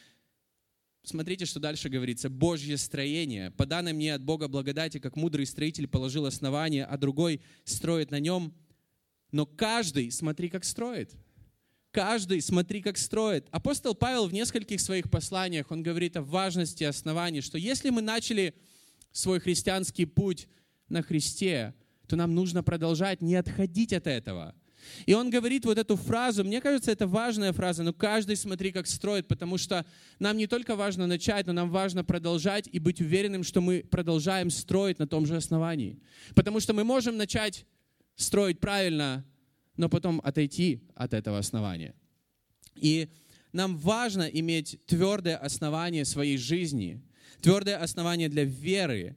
Смотрите, 1.02 1.44
что 1.44 1.60
дальше 1.60 1.88
говорится. 1.88 2.30
«Божье 2.30 2.76
строение, 2.76 3.50
по 3.50 3.66
данным 3.66 3.96
мне 3.96 4.14
от 4.14 4.22
Бога 4.22 4.48
благодати, 4.48 4.98
как 4.98 5.16
мудрый 5.16 5.46
строитель 5.46 5.88
положил 5.88 6.24
основание, 6.26 6.84
а 6.84 6.96
другой 6.96 7.40
строит 7.64 8.10
на 8.10 8.20
нем. 8.20 8.54
Но 9.32 9.44
каждый, 9.44 10.10
смотри, 10.10 10.48
как 10.48 10.64
строит». 10.64 11.12
Каждый, 11.90 12.42
смотри, 12.42 12.82
как 12.82 12.98
строит. 12.98 13.48
Апостол 13.50 13.94
Павел 13.94 14.28
в 14.28 14.32
нескольких 14.32 14.78
своих 14.78 15.10
посланиях, 15.10 15.70
он 15.70 15.82
говорит 15.82 16.16
о 16.18 16.22
важности 16.22 16.84
оснований, 16.84 17.40
что 17.40 17.56
если 17.56 17.88
мы 17.88 18.02
начали 18.02 18.54
свой 19.10 19.40
христианский 19.40 20.04
путь 20.04 20.48
на 20.90 21.02
Христе, 21.02 21.74
то 22.08 22.16
нам 22.16 22.34
нужно 22.34 22.62
продолжать, 22.64 23.22
не 23.22 23.36
отходить 23.36 23.92
от 23.92 24.06
этого. 24.06 24.54
И 25.06 25.14
он 25.14 25.30
говорит 25.30 25.64
вот 25.64 25.76
эту 25.76 25.96
фразу, 25.96 26.44
мне 26.44 26.60
кажется, 26.60 26.90
это 26.90 27.06
важная 27.06 27.52
фраза, 27.52 27.82
но 27.82 27.92
каждый 27.92 28.36
смотри, 28.36 28.72
как 28.72 28.86
строит, 28.86 29.28
потому 29.28 29.58
что 29.58 29.84
нам 30.18 30.36
не 30.36 30.46
только 30.46 30.76
важно 30.76 31.06
начать, 31.06 31.46
но 31.46 31.52
нам 31.52 31.70
важно 31.70 32.04
продолжать 32.04 32.68
и 32.72 32.78
быть 32.78 33.00
уверенным, 33.00 33.44
что 33.44 33.60
мы 33.60 33.84
продолжаем 33.90 34.50
строить 34.50 34.98
на 34.98 35.06
том 35.06 35.26
же 35.26 35.36
основании. 35.36 36.00
Потому 36.34 36.60
что 36.60 36.72
мы 36.72 36.84
можем 36.84 37.16
начать 37.16 37.66
строить 38.16 38.60
правильно, 38.60 39.24
но 39.76 39.88
потом 39.88 40.20
отойти 40.24 40.82
от 40.94 41.12
этого 41.12 41.38
основания. 41.38 41.94
И 42.74 43.08
нам 43.52 43.76
важно 43.76 44.22
иметь 44.22 44.80
твердое 44.86 45.36
основание 45.36 46.04
своей 46.04 46.38
жизни, 46.38 47.02
твердое 47.40 47.76
основание 47.76 48.28
для 48.28 48.44
веры, 48.44 49.16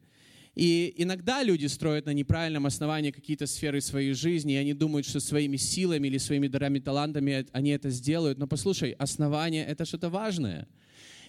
и 0.54 0.94
иногда 0.98 1.44
люди 1.44 1.66
строят 1.68 2.06
на 2.06 2.12
неправильном 2.12 2.66
основании 2.66 3.12
какие-то 3.12 3.48
сферы 3.48 3.80
своей 3.80 4.14
жизни, 4.14 4.54
и 4.54 4.58
они 4.58 4.74
думают, 4.74 5.08
что 5.08 5.22
своими 5.22 5.56
силами 5.56 6.08
или 6.08 6.18
своими 6.18 6.48
дарами, 6.48 6.80
талантами 6.80 7.46
они 7.54 7.70
это 7.70 7.90
сделают. 7.90 8.38
Но 8.38 8.48
послушай, 8.48 8.92
основание— 8.92 9.66
это 9.68 9.86
что-то 9.86 10.10
важное. 10.10 10.68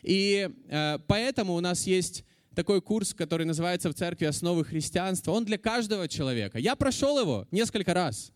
И 0.03 0.51
э, 0.69 0.99
поэтому 1.07 1.55
у 1.55 1.61
нас 1.61 1.87
есть 1.87 2.25
такой 2.57 2.83
курс, 2.83 3.15
который 3.15 3.47
называется 3.47 3.91
в 3.91 3.95
церкви 3.95 4.25
«Основы 4.25 4.65
христианства». 4.65 5.31
Он 5.31 5.45
для 5.45 5.57
каждого 5.57 6.09
человека. 6.09 6.59
Я 6.59 6.75
прошел 6.75 7.21
его 7.21 7.47
несколько 7.53 7.95
раз. 7.95 8.33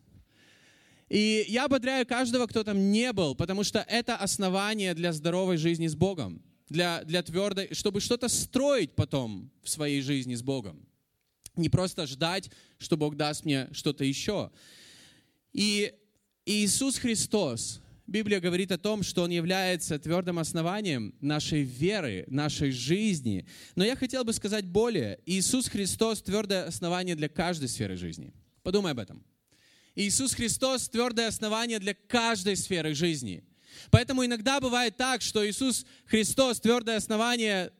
И 1.09 1.45
я 1.49 1.65
ободряю 1.65 2.05
каждого, 2.05 2.47
кто 2.47 2.63
там 2.63 2.91
не 2.91 3.11
был, 3.11 3.35
потому 3.35 3.63
что 3.63 3.79
это 3.87 4.15
основание 4.15 4.93
для 4.93 5.11
здоровой 5.11 5.57
жизни 5.57 5.87
с 5.87 5.95
Богом 5.95 6.41
для, 6.69 7.03
для 7.03 7.23
твердой, 7.23 7.73
чтобы 7.73 8.01
что-то 8.01 8.27
строить 8.27 8.95
потом 8.95 9.51
в 9.63 9.69
своей 9.69 10.01
жизни 10.01 10.35
с 10.35 10.41
Богом. 10.41 10.85
Не 11.55 11.69
просто 11.69 12.05
ждать, 12.05 12.51
что 12.77 12.97
Бог 12.97 13.15
даст 13.15 13.45
мне 13.45 13.67
что-то 13.71 14.03
еще. 14.03 14.51
И 15.53 15.93
Иисус 16.45 16.97
Христос, 16.97 17.81
Библия 18.05 18.39
говорит 18.39 18.71
о 18.71 18.77
том, 18.77 19.01
что 19.01 19.23
Он 19.23 19.31
является 19.31 19.97
твердым 19.97 20.39
основанием 20.39 21.15
нашей 21.19 21.63
веры, 21.63 22.25
нашей 22.27 22.71
жизни. 22.71 23.47
Но 23.75 23.83
я 23.83 23.95
хотел 23.95 24.23
бы 24.23 24.33
сказать 24.33 24.65
более. 24.65 25.19
Иисус 25.25 25.67
Христос– 25.67 26.21
твердое 26.23 26.65
основание 26.65 27.15
для 27.15 27.27
каждой 27.27 27.69
сферы 27.69 27.97
жизни. 27.97 28.33
Подумай 28.61 28.91
об 28.91 28.99
этом. 28.99 29.25
Иисус 29.95 30.35
Христос– 30.35 30.89
твердое 30.91 31.27
основание 31.27 31.79
для 31.79 31.95
каждой 31.95 32.55
сферы 32.55 32.93
жизни– 32.93 33.43
Поэтому 33.91 34.25
иногда 34.25 34.59
бывает 34.59 34.97
так, 34.97 35.21
что 35.21 35.47
Иисус 35.47 35.85
Христос 36.05 36.59
твердое 36.59 36.97
основание 36.97 37.71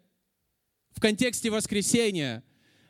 в 0.92 1.00
контексте 1.00 1.50
воскресения, 1.50 2.44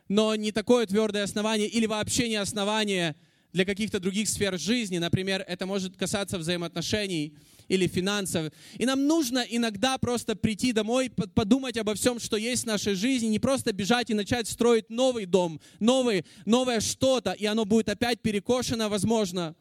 но 0.07 0.35
не 0.35 0.51
такое 0.51 0.85
твердое 0.85 1.23
основание 1.23 1.67
или 1.67 1.85
вообще 1.85 2.29
не 2.29 2.35
основание 2.35 3.15
для 3.51 3.65
каких-то 3.65 3.99
других 3.99 4.29
сфер 4.29 4.57
жизни. 4.59 4.97
Например, 4.97 5.43
это 5.47 5.65
может 5.65 5.97
касаться 5.97 6.37
взаимоотношений 6.37 7.35
или 7.67 7.87
финансов. 7.87 8.53
И 8.77 8.85
нам 8.85 9.07
нужно 9.07 9.39
иногда 9.39 9.97
просто 9.97 10.35
прийти 10.35 10.71
домой, 10.71 11.09
подумать 11.09 11.77
обо 11.77 11.93
всем, 11.95 12.19
что 12.19 12.37
есть 12.37 12.63
в 12.63 12.67
нашей 12.67 12.93
жизни, 12.93 13.27
не 13.27 13.39
просто 13.39 13.73
бежать 13.73 14.09
и 14.09 14.13
начать 14.13 14.47
строить 14.47 14.89
новый 14.89 15.25
дом, 15.25 15.59
новый, 15.79 16.25
новое 16.45 16.79
что-то, 16.79 17.31
и 17.31 17.45
оно 17.45 17.65
будет 17.65 17.89
опять 17.89 18.21
перекошено, 18.21 18.89
возможно 18.89 19.55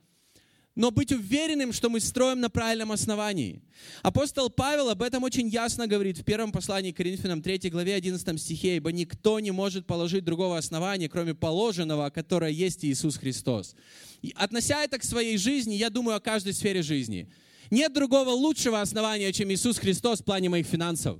но 0.76 0.90
быть 0.90 1.10
уверенным, 1.10 1.72
что 1.72 1.88
мы 1.88 2.00
строим 2.00 2.40
на 2.40 2.50
правильном 2.50 2.92
основании. 2.92 3.62
Апостол 4.02 4.50
Павел 4.50 4.90
об 4.90 5.02
этом 5.02 5.22
очень 5.22 5.48
ясно 5.48 5.86
говорит 5.86 6.18
в 6.18 6.24
первом 6.24 6.52
послании 6.52 6.92
к 6.92 6.98
Коринфянам 6.98 7.42
3 7.42 7.70
главе 7.70 7.94
11 7.94 8.40
стихе, 8.40 8.76
«Ибо 8.76 8.92
никто 8.92 9.40
не 9.40 9.50
может 9.50 9.86
положить 9.86 10.24
другого 10.24 10.58
основания, 10.58 11.08
кроме 11.08 11.34
положенного, 11.34 12.10
которое 12.10 12.50
есть 12.50 12.84
Иисус 12.84 13.16
Христос». 13.16 13.74
И 14.20 14.34
относя 14.36 14.84
это 14.84 14.98
к 14.98 15.04
своей 15.04 15.38
жизни, 15.38 15.74
я 15.74 15.88
думаю 15.88 16.18
о 16.18 16.20
каждой 16.20 16.52
сфере 16.52 16.82
жизни. 16.82 17.28
Нет 17.70 17.94
другого 17.94 18.30
лучшего 18.30 18.80
основания, 18.82 19.32
чем 19.32 19.50
Иисус 19.50 19.78
Христос 19.78 20.20
в 20.20 20.24
плане 20.24 20.50
моих 20.50 20.66
финансов. 20.66 21.18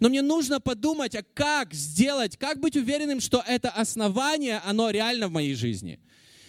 Но 0.00 0.08
мне 0.08 0.22
нужно 0.22 0.58
подумать, 0.58 1.14
а 1.14 1.22
как 1.34 1.74
сделать, 1.74 2.36
как 2.38 2.60
быть 2.60 2.76
уверенным, 2.76 3.20
что 3.20 3.44
это 3.46 3.68
основание, 3.68 4.60
оно 4.64 4.90
реально 4.90 5.28
в 5.28 5.32
моей 5.32 5.54
жизни. 5.54 6.00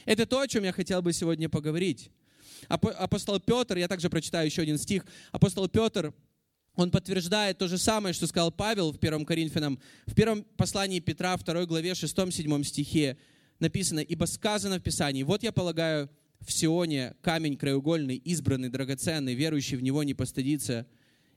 Это 0.05 0.25
то, 0.25 0.39
о 0.39 0.47
чем 0.47 0.63
я 0.63 0.71
хотел 0.71 1.01
бы 1.01 1.11
сегодня 1.11 1.49
поговорить. 1.49 2.09
Апостол 2.67 3.39
Петр, 3.39 3.77
я 3.77 3.87
также 3.87 4.09
прочитаю 4.09 4.45
еще 4.45 4.61
один 4.61 4.77
стих, 4.77 5.05
апостол 5.31 5.67
Петр, 5.67 6.13
он 6.77 6.91
подтверждает 6.91 7.57
то 7.57 7.67
же 7.67 7.79
самое, 7.79 8.13
что 8.13 8.27
сказал 8.27 8.51
Павел 8.51 8.93
в 8.93 8.97
1 8.97 9.25
Коринфянам, 9.25 9.79
в 10.05 10.13
первом 10.13 10.43
послании 10.57 10.99
Петра, 10.99 11.35
2 11.35 11.65
главе, 11.65 11.91
6-7 11.91 12.63
стихе 12.63 13.17
написано, 13.59 13.99
«Ибо 13.99 14.25
сказано 14.25 14.79
в 14.79 14.83
Писании, 14.83 15.23
вот 15.23 15.41
я 15.41 15.51
полагаю 15.51 16.09
в 16.39 16.51
Сионе 16.51 17.15
камень 17.21 17.57
краеугольный, 17.57 18.17
избранный, 18.17 18.69
драгоценный, 18.69 19.33
верующий 19.33 19.75
в 19.75 19.81
него 19.81 20.03
не 20.03 20.13
постыдится. 20.13 20.85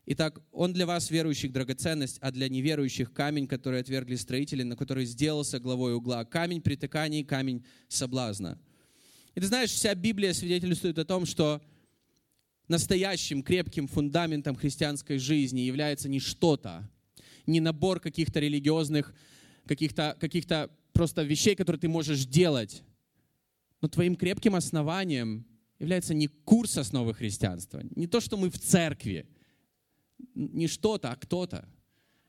Итак, 0.04 0.42
он 0.52 0.74
для 0.74 0.84
вас, 0.84 1.10
верующих, 1.10 1.52
драгоценность, 1.52 2.18
а 2.20 2.30
для 2.30 2.50
неверующих 2.50 3.10
камень, 3.12 3.46
который 3.46 3.80
отвергли 3.80 4.16
строители, 4.16 4.62
на 4.62 4.76
который 4.76 5.06
сделался 5.06 5.58
главой 5.58 5.94
угла. 5.94 6.26
Камень 6.26 6.60
притыканий, 6.60 7.24
камень 7.24 7.64
соблазна». 7.88 8.58
И 9.34 9.40
ты 9.40 9.46
знаешь, 9.46 9.70
вся 9.70 9.94
Библия 9.94 10.32
свидетельствует 10.32 10.98
о 10.98 11.04
том, 11.04 11.26
что 11.26 11.62
настоящим 12.68 13.42
крепким 13.42 13.86
фундаментом 13.86 14.56
христианской 14.56 15.18
жизни 15.18 15.60
является 15.60 16.08
не 16.08 16.20
что-то, 16.20 16.88
не 17.46 17.60
набор 17.60 18.00
каких-то 18.00 18.40
религиозных, 18.40 19.14
каких-то 19.66 20.16
каких 20.20 20.44
просто 20.92 21.22
вещей, 21.22 21.54
которые 21.54 21.80
ты 21.80 21.88
можешь 21.88 22.26
делать. 22.26 22.82
Но 23.80 23.88
твоим 23.88 24.16
крепким 24.16 24.54
основанием 24.54 25.46
является 25.78 26.12
не 26.14 26.28
курс 26.28 26.76
основы 26.76 27.14
христианства, 27.14 27.82
не 27.96 28.06
то, 28.06 28.20
что 28.20 28.36
мы 28.36 28.50
в 28.50 28.58
церкви, 28.58 29.26
не 30.34 30.68
что-то, 30.68 31.10
а 31.10 31.16
кто-то. 31.16 31.68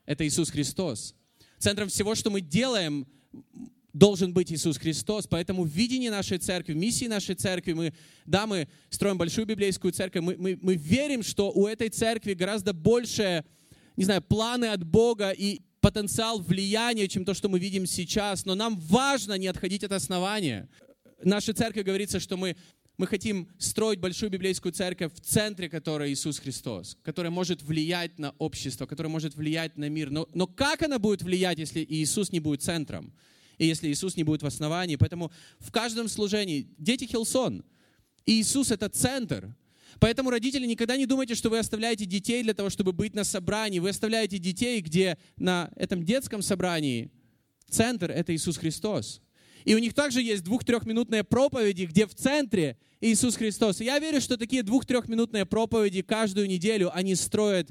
Это 0.05 0.25
Иисус 0.25 0.49
Христос. 0.49 1.13
Центром 1.59 1.89
всего, 1.89 2.15
что 2.15 2.31
мы 2.31 2.41
делаем, 2.41 3.05
должен 3.93 4.33
быть 4.33 4.51
Иисус 4.51 4.77
Христос. 4.77 5.27
Поэтому 5.27 5.63
в 5.63 5.69
видении 5.69 6.09
нашей 6.09 6.37
церкви, 6.37 6.73
в 6.73 6.77
миссии 6.77 7.05
нашей 7.05 7.35
церкви, 7.35 7.73
мы, 7.73 7.93
да, 8.25 8.47
мы 8.47 8.67
строим 8.89 9.17
большую 9.17 9.45
библейскую 9.45 9.91
церковь, 9.91 10.23
мы, 10.23 10.35
мы, 10.37 10.57
мы 10.61 10.75
верим, 10.75 11.23
что 11.23 11.51
у 11.51 11.67
этой 11.67 11.89
церкви 11.89 12.33
гораздо 12.33 12.73
больше, 12.73 13.43
не 13.97 14.05
знаю, 14.05 14.21
планы 14.21 14.65
от 14.65 14.83
Бога 14.83 15.31
и 15.31 15.61
потенциал 15.81 16.39
влияния, 16.39 17.07
чем 17.07 17.25
то, 17.25 17.33
что 17.33 17.49
мы 17.49 17.59
видим 17.59 17.85
сейчас. 17.85 18.45
Но 18.45 18.55
нам 18.55 18.79
важно 18.79 19.37
не 19.37 19.47
отходить 19.47 19.83
от 19.83 19.91
основания. 19.91 20.69
В 21.21 21.25
нашей 21.25 21.53
церкви 21.53 21.81
говорится, 21.81 22.19
что 22.19 22.37
мы 22.37 22.55
мы 22.97 23.07
хотим 23.07 23.47
строить 23.57 23.99
большую 23.99 24.29
библейскую 24.29 24.73
церковь, 24.73 25.11
в 25.15 25.21
центре 25.21 25.69
которой 25.69 26.13
Иисус 26.13 26.37
Христос, 26.37 26.95
которая 27.01 27.31
может 27.31 27.63
влиять 27.63 28.19
на 28.19 28.35
общество, 28.37 28.85
которая 28.85 29.11
может 29.11 29.33
влиять 29.33 29.75
на 29.75 29.89
мир. 29.89 30.11
Но, 30.11 30.29
но 30.35 30.45
как 30.45 30.83
она 30.83 30.99
будет 30.99 31.23
влиять, 31.23 31.57
если 31.57 31.83
Иисус 31.83 32.31
не 32.31 32.39
будет 32.39 32.61
центром? 32.61 33.11
И 33.61 33.67
если 33.67 33.89
Иисус 33.89 34.17
не 34.17 34.23
будет 34.23 34.41
в 34.41 34.47
основании. 34.47 34.95
Поэтому 34.95 35.31
в 35.59 35.71
каждом 35.71 36.07
служении 36.07 36.67
дети 36.79 37.05
Хилсон, 37.05 37.63
Иисус 38.25 38.71
это 38.71 38.89
центр. 38.89 39.55
Поэтому, 39.99 40.31
родители, 40.31 40.65
никогда 40.65 40.97
не 40.97 41.05
думайте, 41.05 41.35
что 41.35 41.51
вы 41.51 41.59
оставляете 41.59 42.05
детей 42.05 42.41
для 42.41 42.55
того, 42.55 42.71
чтобы 42.71 42.91
быть 42.91 43.13
на 43.13 43.23
собрании. 43.23 43.77
Вы 43.77 43.89
оставляете 43.89 44.39
детей, 44.39 44.81
где 44.81 45.19
на 45.37 45.69
этом 45.75 46.03
детском 46.03 46.41
собрании 46.41 47.11
центр— 47.69 48.09
это 48.11 48.33
Иисус 48.33 48.57
Христос. 48.57 49.21
И 49.63 49.75
у 49.75 49.77
них 49.77 49.93
также 49.93 50.23
есть 50.23 50.43
двух-трехминутные 50.43 51.23
проповеди, 51.23 51.83
где 51.83 52.07
в 52.07 52.15
центре 52.15 52.79
Иисус 52.99 53.35
Христос. 53.35 53.79
И 53.79 53.85
я 53.85 53.99
верю, 53.99 54.21
что 54.21 54.37
такие 54.37 54.63
двух-трехминутные 54.63 55.45
проповеди 55.45 56.01
каждую 56.01 56.47
неделю, 56.47 56.89
они 56.97 57.13
строят 57.13 57.69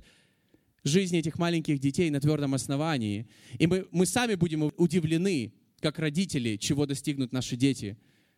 жизнь 0.84 1.16
этих 1.16 1.36
маленьких 1.36 1.80
детей 1.80 2.10
на 2.10 2.20
твердом 2.20 2.54
основании. 2.54 3.26
И 3.58 3.66
мы, 3.66 3.88
мы 3.90 4.06
сами 4.06 4.36
будем 4.36 4.72
удивлены, 4.76 5.52
как 5.80 5.98
родители, 5.98 6.56
чего 6.56 6.86
достигнут 6.86 7.32
наши 7.32 7.56
дети. 7.56 7.96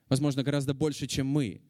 Возможно, 0.08 0.42
гораздо 0.42 0.74
больше, 0.74 1.06
чем 1.06 1.26
мы. 1.26 1.60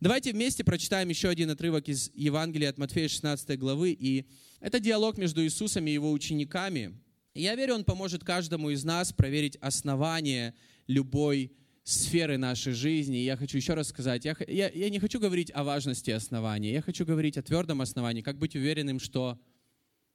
Давайте 0.00 0.32
вместе 0.32 0.62
прочитаем 0.62 1.08
еще 1.08 1.28
один 1.28 1.50
отрывок 1.50 1.88
из 1.88 2.10
Евангелия 2.14 2.68
от 2.68 2.78
Матфея 2.78 3.08
16 3.08 3.58
главы. 3.58 3.92
И 3.92 4.26
это 4.60 4.78
диалог 4.78 5.16
между 5.16 5.42
Иисусом 5.42 5.86
и 5.86 5.92
его 5.92 6.12
учениками. 6.12 6.98
И 7.34 7.42
я 7.42 7.54
верю, 7.54 7.74
он 7.74 7.84
поможет 7.84 8.22
каждому 8.24 8.70
из 8.70 8.84
нас 8.84 9.12
проверить 9.12 9.56
основание 9.56 10.54
любой 10.86 11.52
сферы 11.82 12.36
нашей 12.36 12.72
жизни. 12.72 13.18
И 13.18 13.24
я 13.24 13.36
хочу 13.36 13.56
еще 13.56 13.74
раз 13.74 13.88
сказать, 13.88 14.24
я, 14.24 14.36
я, 14.48 14.68
я 14.68 14.90
не 14.90 14.98
хочу 14.98 15.20
говорить 15.20 15.50
о 15.54 15.62
важности 15.62 16.10
основания, 16.10 16.72
я 16.72 16.82
хочу 16.82 17.06
говорить 17.06 17.38
о 17.38 17.42
твердом 17.42 17.80
основании, 17.80 18.22
как 18.22 18.38
быть 18.38 18.56
уверенным, 18.56 18.98
что 18.98 19.38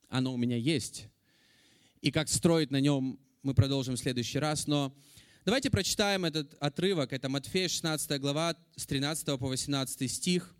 оно 0.10 0.34
у 0.34 0.38
меня 0.38 0.58
есть. 0.58 1.08
И 2.02 2.12
как 2.12 2.28
строить 2.28 2.72
на 2.72 2.82
нем, 2.82 3.20
мы 3.44 3.54
продолжим 3.54 3.96
в 3.96 4.00
следующий 4.00 4.40
раз. 4.40 4.68
Но 4.68 4.96
давайте 5.46 5.70
прочитаем 5.70 6.26
этот 6.26 6.54
отрывок. 6.60 7.12
Это 7.12 7.28
Матфея 7.30 7.68
16 7.68 8.20
глава 8.20 8.56
с 8.76 8.86
13 8.86 9.26
по 9.40 9.48
18 9.48 10.12
стих. 10.12 10.56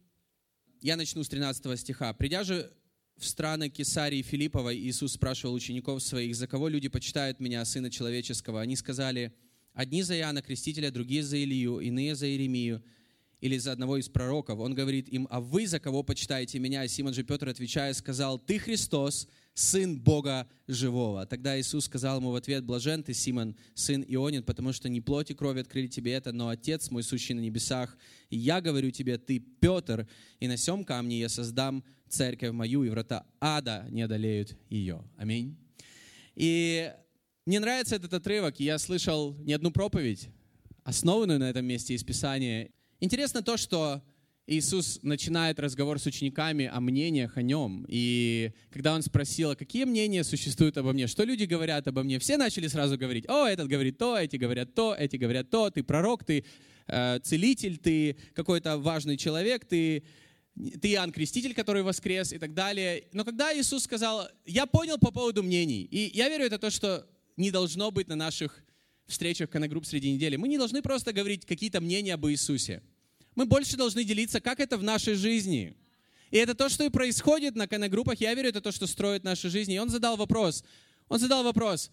Я 0.82 0.96
начну 0.96 1.24
с 1.24 1.30
13 1.30 1.80
стиха. 1.80 2.14
«Придя 2.14 2.44
же 2.44 2.72
в 3.18 3.26
страны 3.26 3.70
Кесарии 3.70 4.24
Филипповой, 4.24 4.78
Иисус 4.80 5.14
спрашивал 5.14 5.54
учеников 5.54 6.02
своих, 6.02 6.36
«За 6.36 6.48
кого 6.48 6.70
люди 6.70 6.88
почитают 6.88 7.40
меня, 7.40 7.64
Сына 7.66 7.92
Человеческого?» 7.92 8.62
Они 8.62 8.76
сказали, 8.76 9.32
«Одни 9.74 10.02
за 10.02 10.18
Иоанна 10.18 10.42
Крестителя, 10.42 10.90
другие 10.90 11.22
за 11.22 11.42
Илью, 11.42 11.80
иные 11.80 12.16
за 12.16 12.28
Иеремию, 12.28 12.84
или 13.42 13.60
за 13.60 13.74
одного 13.74 13.98
из 13.98 14.10
пророков». 14.10 14.60
Он 14.60 14.74
говорит 14.74 15.08
им, 15.08 15.28
«А 15.30 15.40
вы 15.40 15.68
за 15.68 15.80
кого 15.80 16.02
почитаете 16.02 16.58
меня?» 16.58 16.88
Симон 16.88 17.14
же 17.14 17.24
Петр, 17.24 17.48
отвечая, 17.50 17.94
сказал, 17.94 18.40
«Ты 18.40 18.58
Христос, 18.58 19.28
Сын 19.54 20.00
Бога 20.00 20.48
Живого. 20.68 21.26
Тогда 21.26 21.60
Иисус 21.60 21.86
сказал 21.86 22.20
ему 22.20 22.32
в 22.32 22.36
ответ, 22.36 22.64
блажен 22.64 23.04
ты, 23.04 23.14
Симон, 23.14 23.56
сын 23.74 24.04
Ионин, 24.08 24.44
потому 24.44 24.72
что 24.72 24.88
не 24.88 25.02
плоть 25.02 25.32
и 25.32 25.34
кровь 25.34 25.60
открыли 25.60 25.88
тебе 25.88 26.14
это, 26.14 26.32
но 26.32 26.50
Отец 26.50 26.90
мой, 26.90 27.04
сущий 27.04 27.34
на 27.34 27.42
небесах. 27.42 27.98
И 28.30 28.38
я 28.38 28.62
говорю 28.62 28.92
тебе, 28.92 29.18
ты 29.18 29.40
Петр, 29.40 30.08
и 30.40 30.48
на 30.48 30.58
сем 30.58 30.86
камне 30.86 31.20
я 31.20 31.30
создам 31.30 31.84
церковь 32.08 32.52
мою, 32.52 32.84
и 32.84 32.90
врата 32.90 33.26
ада 33.40 33.86
не 33.90 34.02
одолеют 34.04 34.58
ее. 34.70 35.04
Аминь. 35.18 35.58
И 36.36 36.92
мне 37.46 37.60
нравится 37.60 37.96
этот 37.96 38.14
отрывок, 38.14 38.60
я 38.60 38.78
слышал 38.78 39.36
не 39.40 39.54
одну 39.54 39.72
проповедь, 39.72 40.30
основанную 40.84 41.40
на 41.40 41.50
этом 41.50 41.66
месте 41.66 41.94
из 41.94 42.04
Писания. 42.04 42.72
Интересно 43.00 43.42
то, 43.42 43.58
что 43.58 44.02
Иисус 44.48 45.00
начинает 45.04 45.60
разговор 45.60 46.00
с 46.00 46.06
учениками 46.06 46.66
о 46.66 46.80
мнениях 46.80 47.38
о 47.38 47.42
нем. 47.42 47.86
И 47.88 48.52
когда 48.72 48.94
он 48.96 49.02
спросил, 49.02 49.52
«А 49.52 49.56
какие 49.56 49.86
мнения 49.86 50.24
существуют 50.24 50.78
обо 50.78 50.94
мне, 50.94 51.08
что 51.08 51.24
люди 51.24 51.44
говорят 51.44 51.88
обо 51.88 52.04
мне, 52.04 52.20
все 52.20 52.38
начали 52.38 52.68
сразу 52.68 52.98
говорить, 52.98 53.30
о, 53.30 53.48
этот 53.48 53.68
говорит 53.68 53.98
то, 53.98 54.18
эти 54.18 54.38
говорят 54.38 54.74
то, 54.74 54.96
эти 54.98 55.16
говорят 55.16 55.50
то, 55.50 55.70
ты 55.70 55.84
пророк, 55.84 56.24
ты 56.24 56.44
э, 56.88 57.20
целитель, 57.24 57.78
ты 57.78 58.18
какой-то 58.34 58.78
важный 58.78 59.16
человек, 59.16 59.66
ты, 59.66 60.04
ты 60.82 60.92
Иоанн 60.94 61.12
Креститель, 61.12 61.54
который 61.54 61.84
воскрес 61.84 62.34
и 62.34 62.40
так 62.40 62.54
далее. 62.54 63.06
Но 63.14 63.24
когда 63.24 63.58
Иисус 63.58 63.84
сказал, 63.84 64.28
я 64.46 64.66
понял 64.66 64.98
по 64.98 65.12
поводу 65.12 65.44
мнений, 65.44 65.84
и 65.84 66.12
я 66.18 66.30
верю, 66.30 66.46
это 66.46 66.58
то, 66.58 66.72
что 66.72 67.08
не 67.38 67.52
должно 67.52 67.92
быть 67.92 68.08
на 68.08 68.16
наших 68.16 68.64
встречах 69.08 69.50
конногрупп 69.50 69.86
среди 69.86 70.12
недели. 70.12 70.36
Мы 70.36 70.48
не 70.48 70.58
должны 70.58 70.82
просто 70.82 71.14
говорить 71.14 71.46
какие-то 71.46 71.80
мнения 71.80 72.16
об 72.16 72.26
Иисусе. 72.28 72.82
Мы 73.36 73.46
больше 73.46 73.78
должны 73.78 74.04
делиться, 74.04 74.42
как 74.42 74.60
это 74.60 74.78
в 74.78 74.84
нашей 74.84 75.16
жизни. 75.16 75.76
И 76.32 76.38
это 76.38 76.56
то, 76.56 76.70
что 76.70 76.84
и 76.84 76.90
происходит 76.90 77.56
на 77.56 77.68
конногруппах. 77.68 78.20
Я 78.20 78.34
верю, 78.34 78.50
это 78.50 78.62
то, 78.62 78.72
что 78.72 78.88
строит 78.88 79.24
нашу 79.24 79.50
жизнь. 79.50 79.72
И 79.72 79.80
он 79.80 79.90
задал 79.90 80.18
вопрос. 80.18 80.64
Он 81.10 81.20
задал 81.20 81.44
вопрос. 81.44 81.92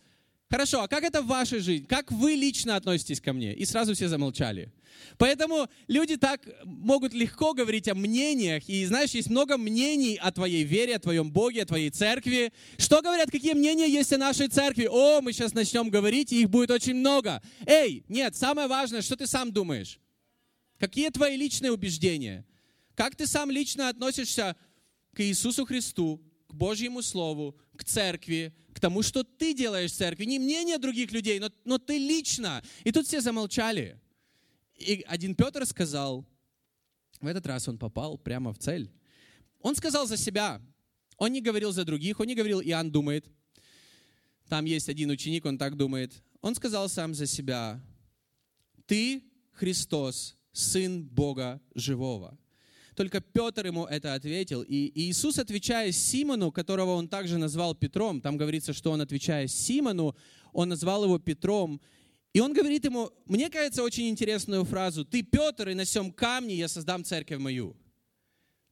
Хорошо, 0.50 0.82
а 0.82 0.88
как 0.88 1.04
это 1.04 1.20
в 1.20 1.26
вашей 1.26 1.58
жизни? 1.60 1.84
Как 1.84 2.10
вы 2.10 2.32
лично 2.32 2.76
относитесь 2.76 3.20
ко 3.20 3.34
мне? 3.34 3.54
И 3.54 3.66
сразу 3.66 3.94
все 3.94 4.08
замолчали. 4.08 4.72
Поэтому 5.18 5.68
люди 5.88 6.16
так 6.16 6.40
могут 6.64 7.12
легко 7.12 7.52
говорить 7.52 7.86
о 7.88 7.94
мнениях. 7.94 8.66
И 8.66 8.84
знаешь, 8.86 9.10
есть 9.10 9.28
много 9.28 9.58
мнений 9.58 10.16
о 10.16 10.32
твоей 10.32 10.64
вере, 10.64 10.96
о 10.96 10.98
твоем 10.98 11.30
Боге, 11.30 11.62
о 11.62 11.66
твоей 11.66 11.90
церкви. 11.90 12.52
Что 12.78 13.02
говорят, 13.02 13.30
какие 13.30 13.52
мнения 13.52 13.88
есть 13.88 14.12
о 14.14 14.18
нашей 14.18 14.48
церкви? 14.48 14.88
О, 14.90 15.20
мы 15.20 15.34
сейчас 15.34 15.52
начнем 15.52 15.90
говорить, 15.90 16.32
и 16.32 16.40
их 16.40 16.48
будет 16.48 16.70
очень 16.70 16.94
много. 16.94 17.42
Эй, 17.66 18.04
нет, 18.08 18.34
самое 18.34 18.68
важное, 18.68 19.02
что 19.02 19.16
ты 19.16 19.26
сам 19.26 19.52
думаешь? 19.52 19.98
Какие 20.78 21.10
твои 21.10 21.36
личные 21.36 21.72
убеждения? 21.72 22.46
Как 22.94 23.16
ты 23.16 23.26
сам 23.26 23.50
лично 23.50 23.88
относишься 23.88 24.56
к 25.12 25.20
Иисусу 25.20 25.64
Христу, 25.66 26.22
к 26.48 26.54
Божьему 26.54 27.02
Слову, 27.02 27.58
к 27.76 27.84
церкви, 27.84 28.54
к 28.72 28.80
тому, 28.80 29.02
что 29.02 29.24
ты 29.24 29.54
делаешь 29.54 29.92
в 29.92 29.96
церкви? 29.96 30.24
Не 30.24 30.38
мнение 30.38 30.78
других 30.78 31.12
людей, 31.12 31.40
но, 31.40 31.50
но 31.64 31.78
ты 31.78 31.98
лично. 31.98 32.62
И 32.84 32.92
тут 32.92 33.06
все 33.06 33.20
замолчали. 33.20 34.00
И 34.76 35.04
один 35.08 35.34
Петр 35.34 35.66
сказал, 35.66 36.24
в 37.20 37.26
этот 37.26 37.46
раз 37.46 37.66
он 37.68 37.78
попал 37.78 38.16
прямо 38.16 38.52
в 38.52 38.58
цель. 38.58 38.90
Он 39.60 39.74
сказал 39.74 40.06
за 40.06 40.16
себя. 40.16 40.62
Он 41.16 41.32
не 41.32 41.40
говорил 41.40 41.72
за 41.72 41.84
других, 41.84 42.20
он 42.20 42.28
не 42.28 42.36
говорил, 42.36 42.60
Иоанн 42.60 42.92
думает. 42.92 43.26
Там 44.48 44.64
есть 44.64 44.88
один 44.88 45.10
ученик, 45.10 45.44
он 45.44 45.58
так 45.58 45.76
думает. 45.76 46.22
Он 46.40 46.54
сказал 46.54 46.88
сам 46.88 47.14
за 47.14 47.26
себя, 47.26 47.82
ты 48.86 49.24
Христос, 49.52 50.37
Сын 50.58 51.04
Бога 51.04 51.60
Живого. 51.74 52.36
Только 52.96 53.20
Петр 53.20 53.66
ему 53.66 53.86
это 53.86 54.14
ответил. 54.14 54.62
И 54.62 54.90
Иисус, 54.92 55.38
отвечая 55.38 55.92
Симону, 55.92 56.50
которого 56.50 56.94
он 56.94 57.06
также 57.06 57.38
назвал 57.38 57.76
Петром, 57.76 58.20
там 58.20 58.36
говорится, 58.36 58.72
что 58.72 58.90
он, 58.90 59.00
отвечая 59.00 59.46
Симону, 59.46 60.16
он 60.52 60.68
назвал 60.68 61.04
его 61.04 61.20
Петром, 61.20 61.80
и 62.32 62.40
он 62.40 62.52
говорит 62.52 62.84
ему, 62.84 63.10
мне 63.26 63.50
кажется, 63.50 63.84
очень 63.84 64.08
интересную 64.08 64.64
фразу, 64.64 65.04
«Ты, 65.04 65.22
Петр, 65.22 65.68
и 65.68 65.74
на 65.74 65.84
сем 65.84 66.12
камне 66.12 66.56
я 66.56 66.66
создам 66.66 67.04
церковь 67.04 67.38
мою». 67.38 67.76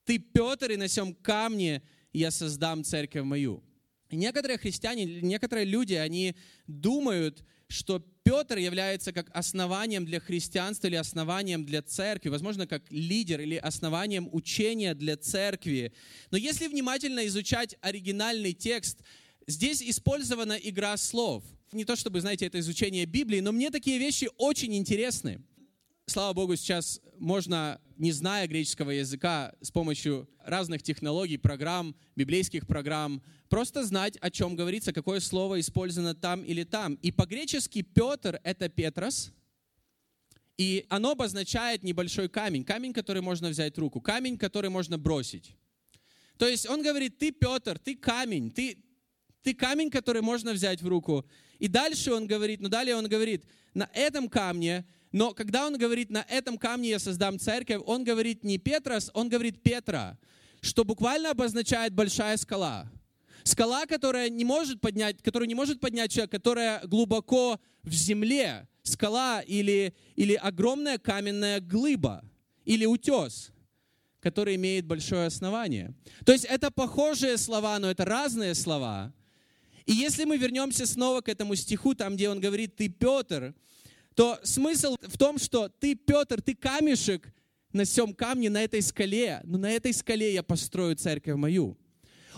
«Ты, 0.04 0.18
Петр, 0.18 0.72
и 0.72 0.76
на 0.76 0.88
сем 0.88 1.14
камне 1.14 1.82
я 2.12 2.32
создам 2.32 2.82
церковь 2.82 3.24
мою». 3.24 3.62
И 4.10 4.16
некоторые 4.16 4.58
христиане, 4.58 5.04
некоторые 5.04 5.64
люди, 5.66 5.94
они 5.94 6.34
думают, 6.66 7.44
что 7.68 7.98
Петр 8.22 8.58
является 8.58 9.12
как 9.12 9.28
основанием 9.34 10.04
для 10.04 10.20
христианства 10.20 10.86
или 10.88 10.96
основанием 10.96 11.64
для 11.64 11.82
церкви, 11.82 12.28
возможно, 12.28 12.66
как 12.66 12.82
лидер 12.90 13.40
или 13.40 13.56
основанием 13.56 14.28
учения 14.32 14.94
для 14.94 15.16
церкви. 15.16 15.92
Но 16.30 16.38
если 16.38 16.68
внимательно 16.68 17.26
изучать 17.26 17.76
оригинальный 17.80 18.52
текст, 18.52 18.98
здесь 19.46 19.82
использована 19.82 20.54
игра 20.54 20.96
слов. 20.96 21.44
Не 21.72 21.84
то 21.84 21.96
чтобы, 21.96 22.20
знаете, 22.20 22.46
это 22.46 22.58
изучение 22.60 23.06
Библии, 23.06 23.40
но 23.40 23.52
мне 23.52 23.70
такие 23.70 23.98
вещи 23.98 24.28
очень 24.38 24.74
интересны 24.74 25.40
слава 26.06 26.32
Богу, 26.32 26.54
сейчас 26.54 27.00
можно, 27.18 27.80
не 27.96 28.12
зная 28.12 28.46
греческого 28.46 28.90
языка, 28.90 29.52
с 29.60 29.70
помощью 29.72 30.28
разных 30.44 30.82
технологий, 30.82 31.36
программ, 31.36 31.96
библейских 32.14 32.66
программ, 32.66 33.22
просто 33.48 33.84
знать, 33.84 34.16
о 34.20 34.30
чем 34.30 34.54
говорится, 34.54 34.92
какое 34.92 35.18
слово 35.18 35.58
использовано 35.58 36.14
там 36.14 36.42
или 36.42 36.62
там. 36.62 36.94
И 37.02 37.10
по-гречески 37.10 37.82
Петр— 37.82 38.40
это 38.44 38.68
Петрос, 38.68 39.32
и 40.56 40.86
оно 40.88 41.10
обозначает 41.10 41.82
небольшой 41.82 42.28
камень, 42.28 42.64
камень, 42.64 42.92
который 42.92 43.20
можно 43.20 43.48
взять 43.48 43.76
в 43.76 43.80
руку, 43.80 44.00
камень, 44.00 44.38
который 44.38 44.70
можно 44.70 44.96
бросить. 44.98 45.56
То 46.38 46.46
есть 46.46 46.68
он 46.68 46.82
говорит, 46.82 47.18
ты 47.18 47.32
Петр, 47.32 47.78
ты 47.78 47.96
камень, 47.96 48.50
ты, 48.52 48.78
ты 49.42 49.54
камень, 49.54 49.90
который 49.90 50.22
можно 50.22 50.52
взять 50.52 50.82
в 50.82 50.88
руку. 50.88 51.26
И 51.58 51.66
дальше 51.66 52.12
он 52.12 52.26
говорит, 52.26 52.60
ну 52.60 52.68
далее 52.68 52.94
он 52.94 53.08
говорит, 53.08 53.44
на 53.74 53.90
этом 53.92 54.28
камне 54.28 54.86
но 55.12 55.32
когда 55.32 55.66
он 55.66 55.78
говорит, 55.78 56.10
на 56.10 56.24
этом 56.28 56.58
камне 56.58 56.90
я 56.90 56.98
создам 56.98 57.38
церковь, 57.38 57.80
он 57.86 58.04
говорит 58.04 58.44
не 58.44 58.58
Петрос, 58.58 59.10
он 59.14 59.28
говорит 59.28 59.62
Петра, 59.62 60.18
что 60.60 60.84
буквально 60.84 61.30
обозначает 61.30 61.94
большая 61.94 62.36
скала. 62.36 62.90
Скала, 63.44 63.86
которая 63.86 64.28
не 64.28 64.44
может 64.44 64.80
поднять, 64.80 65.22
которую 65.22 65.48
не 65.48 65.54
может 65.54 65.80
поднять 65.80 66.10
человек, 66.12 66.32
которая 66.32 66.84
глубоко 66.86 67.60
в 67.82 67.92
земле. 67.92 68.68
Скала 68.82 69.40
или, 69.40 69.94
или 70.14 70.34
огромная 70.34 70.98
каменная 70.98 71.60
глыба 71.60 72.24
или 72.64 72.84
утес, 72.86 73.52
который 74.20 74.56
имеет 74.56 74.86
большое 74.86 75.26
основание. 75.26 75.94
То 76.24 76.32
есть 76.32 76.44
это 76.44 76.70
похожие 76.70 77.36
слова, 77.36 77.78
но 77.78 77.90
это 77.90 78.04
разные 78.04 78.54
слова. 78.54 79.12
И 79.86 79.92
если 79.92 80.24
мы 80.24 80.36
вернемся 80.36 80.84
снова 80.84 81.20
к 81.20 81.28
этому 81.28 81.54
стиху, 81.54 81.94
там, 81.94 82.16
где 82.16 82.28
он 82.28 82.40
говорит, 82.40 82.76
ты 82.76 82.88
Петр, 82.88 83.54
то 84.16 84.40
смысл 84.42 84.96
в 85.02 85.16
том, 85.18 85.38
что 85.38 85.68
ты, 85.68 85.94
Петр, 85.94 86.40
ты 86.42 86.54
камешек 86.54 87.32
на 87.72 87.84
всем 87.84 88.14
камне, 88.14 88.48
на 88.50 88.64
этой 88.64 88.80
скале, 88.80 89.40
но 89.44 89.58
на 89.58 89.70
этой 89.70 89.92
скале 89.92 90.32
я 90.32 90.42
построю 90.42 90.96
церковь 90.96 91.36
мою. 91.36 91.76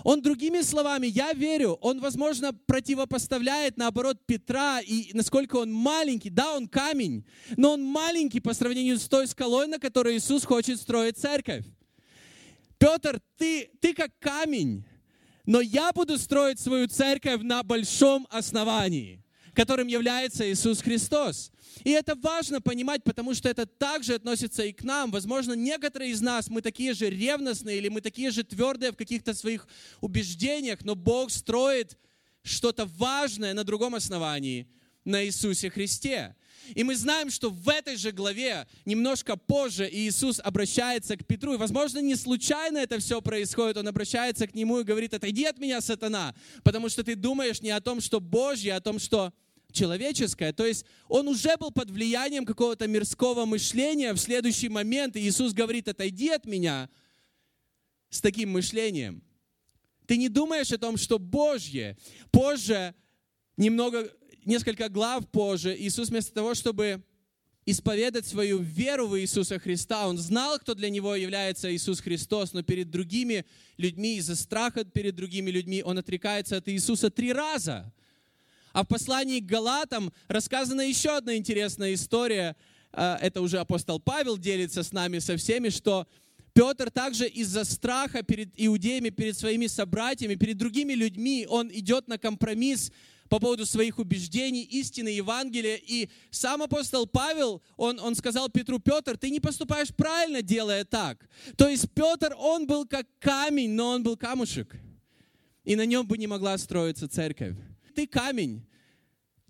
Он, 0.05 0.21
другими 0.21 0.61
словами, 0.63 1.07
я 1.07 1.33
верю, 1.33 1.79
он, 1.81 2.01
возможно, 2.01 2.53
противопоставляет, 2.53 3.77
наоборот, 3.77 4.19
Петра, 4.27 4.81
и 4.81 5.11
насколько 5.13 5.57
он 5.57 5.73
маленький. 5.73 6.31
Да, 6.31 6.57
он 6.57 6.69
камень, 6.69 7.25
но 7.57 7.73
он 7.73 7.83
маленький 7.83 8.41
по 8.41 8.55
сравнению 8.55 8.99
с 8.99 9.09
той 9.09 9.27
скалой, 9.27 9.67
на 9.67 9.79
которой 9.79 10.17
Иисус 10.17 10.45
хочет 10.45 10.81
строить 10.81 11.17
церковь. 11.17 11.65
Петр, 12.79 13.21
ты, 13.37 13.71
ты 13.81 13.95
как 13.95 14.11
камень, 14.19 14.85
но 15.47 15.61
я 15.61 15.93
буду 15.93 16.19
строить 16.19 16.61
свою 16.61 16.89
церковь 16.89 17.43
на 17.43 17.63
большом 17.63 18.27
основании, 18.31 19.23
которым 19.55 19.89
является 19.89 20.51
Иисус 20.51 20.81
Христос. 20.83 21.51
И 21.85 21.91
это 21.91 22.15
важно 22.15 22.61
понимать, 22.61 23.05
потому 23.05 23.35
что 23.35 23.49
это 23.49 23.67
также 23.67 24.15
относится 24.15 24.65
и 24.65 24.73
к 24.73 24.83
нам. 24.83 25.11
Возможно, 25.11 25.53
некоторые 25.53 26.11
из 26.11 26.21
нас, 26.21 26.49
мы 26.49 26.63
такие 26.63 26.95
же 26.95 27.09
ревностные 27.11 27.79
или 27.79 27.89
мы 27.89 28.01
такие 28.01 28.31
же 28.31 28.43
твердые 28.45 28.93
в 28.93 28.97
каких-то 28.97 29.35
своих 29.35 29.69
убеждениях, 30.01 30.85
но 30.85 30.95
Бог 30.95 31.31
строит 31.31 31.97
что-то 32.43 32.87
важное 32.87 33.55
на 33.55 33.65
другом 33.65 33.95
основании, 33.95 34.67
на 35.05 35.25
Иисусе 35.25 35.71
Христе. 35.71 36.35
И 36.75 36.85
мы 36.85 36.97
знаем, 36.97 37.31
что 37.31 37.51
в 37.51 37.69
этой 37.69 37.97
же 37.97 38.13
главе, 38.13 38.67
немножко 38.85 39.37
позже, 39.37 39.89
Иисус 39.91 40.41
обращается 40.43 41.17
к 41.17 41.27
Петру. 41.27 41.55
И, 41.55 41.57
возможно, 41.57 41.99
не 41.99 42.17
случайно 42.17 42.79
это 42.79 42.99
все 42.99 43.21
происходит. 43.21 43.77
Он 43.77 43.89
обращается 43.89 44.47
к 44.47 44.55
нему 44.55 44.81
и 44.81 44.85
говорит, 44.85 45.15
отойди 45.15 45.45
от 45.45 45.59
меня, 45.59 45.81
сатана, 45.81 46.35
потому 46.63 46.89
что 46.89 47.05
ты 47.05 47.15
думаешь 47.15 47.63
не 47.63 47.71
о 47.71 47.81
том, 47.81 48.01
что 48.01 48.21
Божье, 48.21 48.75
а 48.75 48.77
о 48.77 48.81
том, 48.81 48.99
что 48.99 49.33
человеческое. 49.73 50.53
То 50.53 50.67
есть 50.67 50.85
он 51.09 51.29
уже 51.29 51.57
был 51.57 51.71
под 51.71 51.91
влиянием 51.91 52.45
какого-то 52.45 52.87
мирского 52.87 53.45
мышления. 53.45 54.13
В 54.13 54.19
следующий 54.19 54.69
момент 54.69 55.17
Иисус 55.17 55.53
говорит, 55.53 55.89
отойди 55.89 56.31
от 56.31 56.47
меня 56.47 56.89
с 58.11 58.21
таким 58.21 58.51
мышлением. 58.51 59.23
Ты 60.07 60.17
не 60.17 60.29
думаешь 60.29 60.73
о 60.73 60.79
том, 60.79 60.97
что 60.97 61.19
Божье. 61.19 61.99
Позже, 62.31 62.95
немного, 63.57 64.11
несколько 64.49 64.89
глав 64.89 65.29
позже, 65.29 65.77
Иисус 65.79 66.09
вместо 66.09 66.33
того, 66.33 66.55
чтобы 66.55 67.03
исповедать 67.67 68.27
свою 68.27 68.61
веру 68.61 69.07
в 69.07 69.21
Иисуса 69.21 69.59
Христа. 69.59 70.09
Он 70.09 70.17
знал, 70.17 70.59
кто 70.59 70.75
для 70.75 70.89
него 70.89 71.15
является 71.15 71.75
Иисус 71.75 72.01
Христос, 72.01 72.55
но 72.55 72.63
перед 72.63 72.91
другими 72.91 73.45
людьми, 73.77 74.17
из-за 74.17 74.37
страха 74.37 74.85
перед 74.85 75.15
другими 75.15 75.51
людьми, 75.51 75.83
он 75.85 75.99
отрекается 75.99 76.57
от 76.57 76.69
Иисуса 76.71 77.11
три 77.11 77.31
раза. 77.31 77.93
А 78.73 78.85
в 78.85 78.87
послании 78.87 79.41
к 79.41 79.45
Галатам 79.45 80.13
рассказана 80.29 80.81
еще 80.81 81.11
одна 81.11 81.37
интересная 81.37 81.93
история. 81.93 82.57
А, 82.91 83.19
это 83.21 83.43
уже 83.43 83.59
апостол 83.59 84.01
Павел 84.01 84.39
делится 84.39 84.83
с 84.83 84.93
нами 84.93 85.19
со 85.19 85.37
всеми, 85.37 85.69
что 85.69 86.07
Петр 86.55 86.91
также 86.91 87.29
из-за 87.29 87.65
страха 87.65 88.23
перед 88.23 88.49
иудеями, 88.57 89.11
перед 89.11 89.37
своими 89.37 89.67
собратьями, 89.67 90.37
перед 90.37 90.57
другими 90.57 90.95
людьми, 90.95 91.47
он 91.49 91.71
идет 91.71 92.09
на 92.09 92.17
компромисс 92.17 92.91
по 93.29 93.39
поводу 93.39 93.67
своих 93.67 93.99
убеждений, 93.99 94.63
истины 94.63 95.09
Евангелия. 95.09 95.77
И 95.77 96.09
сам 96.31 96.63
апостол 96.63 97.07
Павел, 97.07 97.63
он, 97.77 98.01
он 98.01 98.15
сказал 98.15 98.49
Петру, 98.49 98.79
Петр, 98.79 99.17
ты 99.17 99.31
не 99.31 99.41
поступаешь 99.41 99.95
правильно, 99.95 100.43
делая 100.43 100.85
так. 100.85 101.29
То 101.57 101.69
есть 101.69 101.91
Петр, 101.93 102.35
он 102.39 102.67
был 102.67 102.87
как 102.87 103.07
камень, 103.19 103.71
но 103.71 103.91
он 103.91 104.03
был 104.03 104.17
камушек. 104.17 104.77
И 105.65 105.77
на 105.77 105.85
нем 105.85 106.07
бы 106.07 106.17
не 106.17 106.27
могла 106.27 106.57
строиться 106.59 107.09
церковь. 107.09 107.57
Ты 107.95 108.07
камень, 108.07 108.67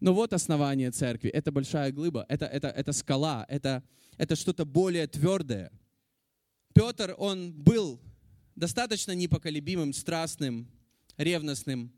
но 0.00 0.14
вот 0.14 0.32
основание 0.32 0.90
церкви. 0.90 1.30
Это 1.30 1.52
большая 1.52 1.92
глыба, 1.92 2.24
это, 2.28 2.46
это, 2.46 2.68
это 2.68 2.92
скала, 2.92 3.44
это, 3.48 3.82
это 4.16 4.36
что-то 4.36 4.64
более 4.64 5.06
твердое. 5.06 5.72
Петр, 6.74 7.14
он 7.18 7.52
был 7.52 8.00
достаточно 8.54 9.12
непоколебимым, 9.12 9.92
страстным, 9.92 10.68
ревностным. 11.16 11.92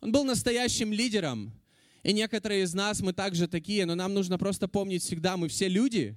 Он 0.00 0.12
был 0.12 0.24
настоящим 0.24 0.92
лидером. 0.92 1.52
И 2.02 2.12
некоторые 2.12 2.62
из 2.62 2.72
нас, 2.72 3.00
мы 3.00 3.12
также 3.12 3.46
такие, 3.46 3.84
но 3.84 3.94
нам 3.94 4.14
нужно 4.14 4.38
просто 4.38 4.68
помнить 4.68 5.02
всегда, 5.02 5.36
мы 5.36 5.48
все 5.48 5.68
люди. 5.68 6.16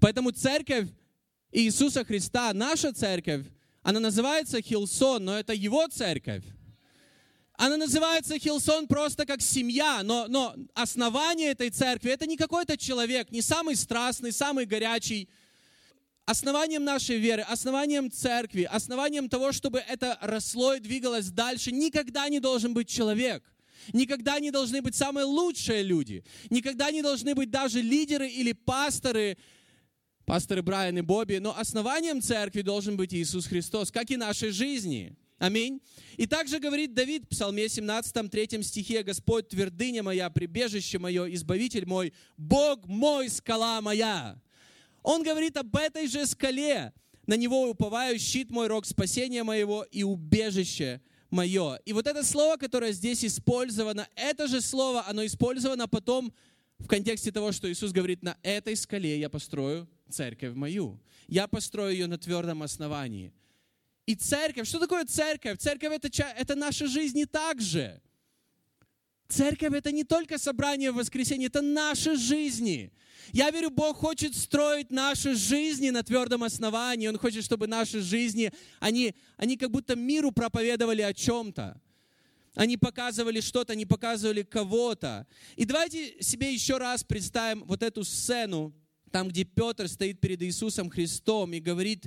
Поэтому 0.00 0.32
церковь 0.32 0.88
Иисуса 1.50 2.04
Христа, 2.04 2.52
наша 2.52 2.92
церковь, 2.92 3.46
она 3.82 4.00
называется 4.00 4.60
Хилсон, 4.60 5.24
но 5.24 5.38
это 5.38 5.54
его 5.54 5.86
церковь. 5.88 6.44
Она 7.54 7.76
называется 7.76 8.38
Хилсон 8.38 8.86
просто 8.86 9.24
как 9.24 9.40
семья, 9.40 10.02
но, 10.02 10.26
но 10.28 10.54
основание 10.74 11.50
этой 11.50 11.70
церкви 11.70 12.10
это 12.10 12.26
не 12.26 12.36
какой-то 12.36 12.76
человек, 12.76 13.30
не 13.30 13.40
самый 13.40 13.76
страстный, 13.76 14.32
самый 14.32 14.66
горячий. 14.66 15.28
Основанием 16.24 16.84
нашей 16.84 17.18
веры, 17.18 17.42
основанием 17.42 18.10
церкви, 18.10 18.62
основанием 18.62 19.28
того, 19.28 19.50
чтобы 19.50 19.80
это 19.80 20.16
росло 20.22 20.74
и 20.74 20.80
двигалось 20.80 21.30
дальше, 21.30 21.72
никогда 21.72 22.28
не 22.28 22.38
должен 22.38 22.74
быть 22.74 22.88
человек. 22.88 23.42
Никогда 23.92 24.38
не 24.38 24.52
должны 24.52 24.80
быть 24.82 24.94
самые 24.94 25.24
лучшие 25.24 25.82
люди. 25.82 26.24
Никогда 26.50 26.92
не 26.92 27.02
должны 27.02 27.34
быть 27.34 27.50
даже 27.50 27.80
лидеры 27.80 28.28
или 28.28 28.52
пасторы, 28.52 29.36
пасторы 30.24 30.62
Брайан 30.62 30.98
и 30.98 31.00
Бобби. 31.00 31.38
Но 31.38 31.58
основанием 31.58 32.22
церкви 32.22 32.62
должен 32.62 32.96
быть 32.96 33.12
Иисус 33.12 33.46
Христос, 33.46 33.90
как 33.90 34.10
и 34.12 34.16
нашей 34.16 34.50
жизни. 34.50 35.16
Аминь. 35.38 35.82
И 36.16 36.26
также 36.28 36.60
говорит 36.60 36.94
Давид 36.94 37.24
в 37.24 37.30
Псалме 37.30 37.68
17, 37.68 38.30
3 38.30 38.62
стихе, 38.62 39.02
«Господь 39.02 39.48
твердыня 39.48 40.04
моя, 40.04 40.30
прибежище 40.30 41.00
мое, 41.00 41.26
избавитель 41.34 41.84
мой, 41.84 42.12
Бог 42.36 42.86
мой, 42.86 43.28
скала 43.28 43.80
моя». 43.80 44.40
Он 45.02 45.22
говорит 45.22 45.56
об 45.56 45.74
этой 45.76 46.06
же 46.06 46.26
скале. 46.26 46.92
На 47.26 47.34
него 47.34 47.68
уповаю, 47.68 48.18
щит 48.18 48.50
мой, 48.50 48.66
рог 48.66 48.84
спасения 48.84 49.42
моего 49.42 49.84
и 49.84 50.02
убежище 50.02 51.00
мое. 51.30 51.76
И 51.84 51.92
вот 51.92 52.06
это 52.06 52.24
слово, 52.24 52.56
которое 52.56 52.92
здесь 52.92 53.24
использовано, 53.24 54.08
это 54.16 54.46
же 54.48 54.60
слово, 54.60 55.04
оно 55.06 55.24
использовано 55.24 55.88
потом 55.88 56.32
в 56.78 56.88
контексте 56.88 57.30
того, 57.30 57.52
что 57.52 57.70
Иисус 57.70 57.92
говорит, 57.92 58.22
на 58.22 58.36
этой 58.42 58.76
скале 58.76 59.18
я 59.18 59.30
построю 59.30 59.88
церковь 60.10 60.54
мою. 60.54 61.00
Я 61.28 61.46
построю 61.46 61.92
ее 61.92 62.06
на 62.06 62.18
твердом 62.18 62.62
основании. 62.62 63.32
И 64.06 64.14
церковь, 64.14 64.68
что 64.68 64.80
такое 64.80 65.04
церковь? 65.04 65.58
Церковь 65.58 65.92
это, 65.92 66.08
это 66.36 66.54
наша 66.54 66.86
жизнь 66.86 67.18
и 67.18 67.24
так 67.24 67.60
же. 67.60 68.00
Церковь 69.32 69.72
это 69.72 69.92
не 69.92 70.04
только 70.04 70.36
собрание 70.36 70.90
в 70.90 70.96
воскресенье, 70.96 71.46
это 71.46 71.62
наши 71.62 72.16
жизни. 72.16 72.92
Я 73.32 73.50
верю, 73.50 73.70
Бог 73.70 73.96
хочет 73.96 74.36
строить 74.36 74.90
наши 74.90 75.34
жизни 75.34 75.88
на 75.88 76.02
твердом 76.02 76.42
основании. 76.42 77.08
Он 77.08 77.16
хочет, 77.16 77.42
чтобы 77.42 77.66
наши 77.66 78.02
жизни, 78.02 78.52
они, 78.78 79.14
они 79.38 79.56
как 79.56 79.70
будто 79.70 79.96
миру 79.96 80.32
проповедовали 80.32 81.00
о 81.00 81.14
чем-то. 81.14 81.80
Они 82.54 82.76
показывали 82.76 83.40
что-то, 83.40 83.72
они 83.72 83.86
показывали 83.86 84.42
кого-то. 84.42 85.26
И 85.56 85.64
давайте 85.64 86.22
себе 86.22 86.52
еще 86.52 86.76
раз 86.76 87.02
представим 87.02 87.64
вот 87.64 87.82
эту 87.82 88.04
сцену, 88.04 88.74
там, 89.10 89.28
где 89.28 89.44
Петр 89.44 89.88
стоит 89.88 90.20
перед 90.20 90.42
Иисусом 90.42 90.90
Христом 90.90 91.54
и 91.54 91.60
говорит, 91.60 92.06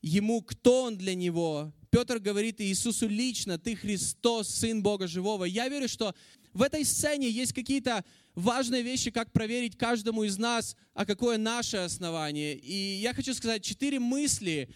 ему, 0.00 0.40
кто 0.40 0.84
он 0.84 0.96
для 0.96 1.14
него. 1.14 1.74
Петр 1.90 2.18
говорит 2.18 2.60
Иисусу 2.60 3.08
лично, 3.08 3.58
ты 3.58 3.74
Христос, 3.74 4.48
Сын 4.48 4.82
Бога 4.82 5.06
Живого. 5.06 5.44
Я 5.44 5.68
верю, 5.68 5.88
что 5.88 6.14
в 6.52 6.62
этой 6.62 6.84
сцене 6.84 7.30
есть 7.30 7.52
какие-то 7.52 8.04
важные 8.34 8.82
вещи, 8.82 9.10
как 9.10 9.32
проверить 9.32 9.76
каждому 9.76 10.24
из 10.24 10.38
нас, 10.38 10.76
а 10.94 11.04
какое 11.04 11.38
наше 11.38 11.78
основание. 11.78 12.56
И 12.56 12.74
я 12.74 13.14
хочу 13.14 13.34
сказать 13.34 13.62
четыре 13.62 13.98
мысли, 13.98 14.68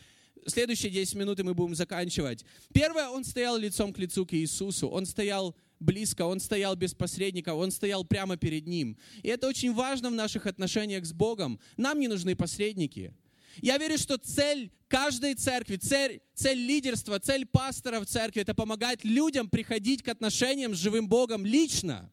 следующие 0.47 0.91
10 0.91 1.15
минут 1.15 1.41
и 1.41 1.43
мы 1.43 1.55
будем 1.55 1.75
заканчивать. 1.75 2.45
Первое, 2.73 3.09
он 3.09 3.25
стоял 3.25 3.57
лицом 3.57 3.93
к 3.93 3.99
лицу 3.99 4.27
к 4.27 4.35
Иисусу, 4.35 4.89
он 4.89 5.07
стоял 5.07 5.55
близко, 5.79 6.23
он 6.23 6.41
стоял 6.41 6.77
без 6.77 6.95
посредника, 6.95 7.55
он 7.55 7.71
стоял 7.71 8.05
прямо 8.05 8.37
перед 8.37 8.67
ним. 8.67 8.97
И 9.23 9.29
это 9.29 9.49
очень 9.49 9.73
важно 9.73 10.11
в 10.11 10.15
наших 10.15 10.47
отношениях 10.47 11.05
с 11.05 11.13
Богом. 11.13 11.61
Нам 11.77 12.01
не 12.01 12.09
нужны 12.09 12.37
посредники. 12.37 13.13
Я 13.61 13.79
верю, 13.79 13.99
что 13.99 14.19
цель 14.19 14.71
каждой 14.89 15.35
церкви, 15.35 15.77
цель, 15.77 16.21
цель 16.35 16.59
лидерства, 16.59 17.19
цель 17.19 17.47
пастора 17.47 18.01
в 18.01 18.07
церкви– 18.07 18.43
это 18.43 18.55
помогать 18.55 19.05
людям 19.05 19.49
приходить 19.49 20.03
к 20.03 20.09
отношениям 20.09 20.75
с 20.75 20.79
живым 20.79 21.09
Богом 21.09 21.45
лично. 21.47 22.11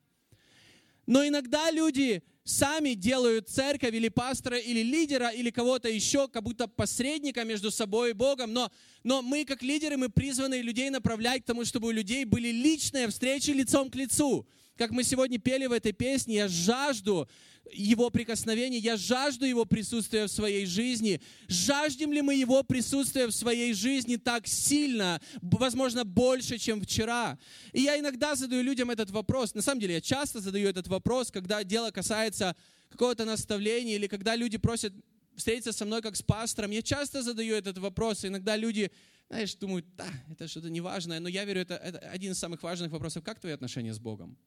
Но 1.06 1.28
иногда 1.28 1.72
люди 1.72 2.24
сами 2.44 2.94
делают 2.94 3.50
церковь 3.50 3.94
или 3.94 4.10
пастора, 4.10 4.58
или 4.58 4.82
лидера, 4.82 5.30
или 5.30 5.50
кого-то 5.50 5.90
еще, 5.90 6.28
как 6.28 6.44
будто 6.44 6.68
посредника 6.68 7.44
между 7.44 7.72
собой 7.72 8.12
и 8.12 8.14
Богом. 8.14 8.54
Но, 8.54 8.72
но 9.04 9.22
мы, 9.22 9.46
как 9.46 9.62
лидеры, 9.62 9.98
мы 9.98 10.10
призваны 10.10 10.62
людей 10.62 10.90
направлять 10.90 11.44
к 11.44 11.46
тому, 11.46 11.66
чтобы 11.66 11.88
у 11.88 11.92
людей 11.92 12.26
были 12.26 12.50
личные 12.50 13.08
встречи 13.08 13.52
лицом 13.52 13.90
к 13.90 13.96
лицу. 13.96 14.48
Как 14.78 14.92
мы 14.92 15.04
сегодня 15.04 15.40
пели 15.40 15.66
в 15.66 15.72
этой 15.72 15.92
песне, 15.92 16.36
я 16.36 16.48
жажду 16.48 17.28
его 17.74 18.10
прикосновения, 18.10 18.78
я 18.78 18.98
жажду 18.98 19.46
Его 19.46 19.66
присутствия 19.66 20.26
в 20.26 20.32
своей 20.32 20.66
жизни. 20.66 21.22
Жаждем 21.48 22.12
ли 22.12 22.22
мы 22.22 22.36
Его 22.36 22.64
присутствия 22.64 23.28
в 23.28 23.32
своей 23.32 23.74
жизни 23.74 24.16
так 24.16 24.48
сильно, 24.48 25.22
возможно, 25.42 26.04
больше, 26.04 26.58
чем 26.58 26.82
вчера? 26.82 27.38
И 27.74 27.82
я 27.82 28.00
иногда 28.00 28.36
задаю 28.36 28.64
людям 28.64 28.90
этот 28.90 29.12
вопрос. 29.12 29.54
На 29.54 29.62
самом 29.62 29.82
деле, 29.82 29.96
я 29.96 30.02
часто 30.02 30.40
задаю 30.40 30.68
этот 30.68 30.88
вопрос, 30.88 31.32
когда 31.32 31.64
дело 31.64 31.92
касается 31.92 32.56
какого-то 32.90 33.26
наставления 33.26 33.96
или 33.96 34.08
когда 34.08 34.36
люди 34.36 34.58
просят 34.58 34.94
встретиться 35.36 35.72
со 35.72 35.86
мной 35.86 36.02
как 36.02 36.16
с 36.16 36.22
пастором. 36.22 36.72
Я 36.72 36.82
часто 36.82 37.24
задаю 37.24 37.56
этот 37.56 37.78
вопрос. 37.78 38.26
Иногда 38.26 38.56
люди 38.56 38.92
знаешь, 39.30 39.54
думают, 39.56 39.86
да, 39.96 40.08
это 40.32 40.48
что-то 40.48 40.70
неважное, 40.70 41.20
но 41.20 41.30
я 41.30 41.46
верю, 41.46 41.62
это, 41.62 41.76
это 41.76 42.00
один 42.00 42.32
из 42.32 42.40
самых 42.40 42.64
важных 42.64 42.92
вопросов. 42.92 43.24
Как 43.24 43.40
твои 43.40 43.54
отношения 43.54 43.94
с 43.94 44.00
Богом? 44.00 44.38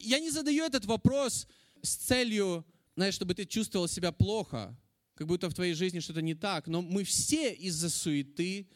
Я 0.00 0.18
не 0.18 0.30
задаю 0.30 0.64
этот 0.64 0.84
вопрос 0.86 1.46
с 1.82 1.94
целью, 1.94 2.64
знаешь, 2.96 3.14
чтобы 3.14 3.34
ты 3.34 3.44
чувствовал 3.44 3.88
себя 3.88 4.12
плохо, 4.12 4.76
как 5.14 5.26
будто 5.26 5.50
в 5.50 5.54
твоей 5.54 5.74
жизни 5.74 6.00
что-то 6.00 6.22
не 6.22 6.34
так, 6.34 6.68
но 6.68 6.80
мы 6.80 7.04
все 7.04 7.52
из-за 7.52 7.90
суеты, 7.90 8.68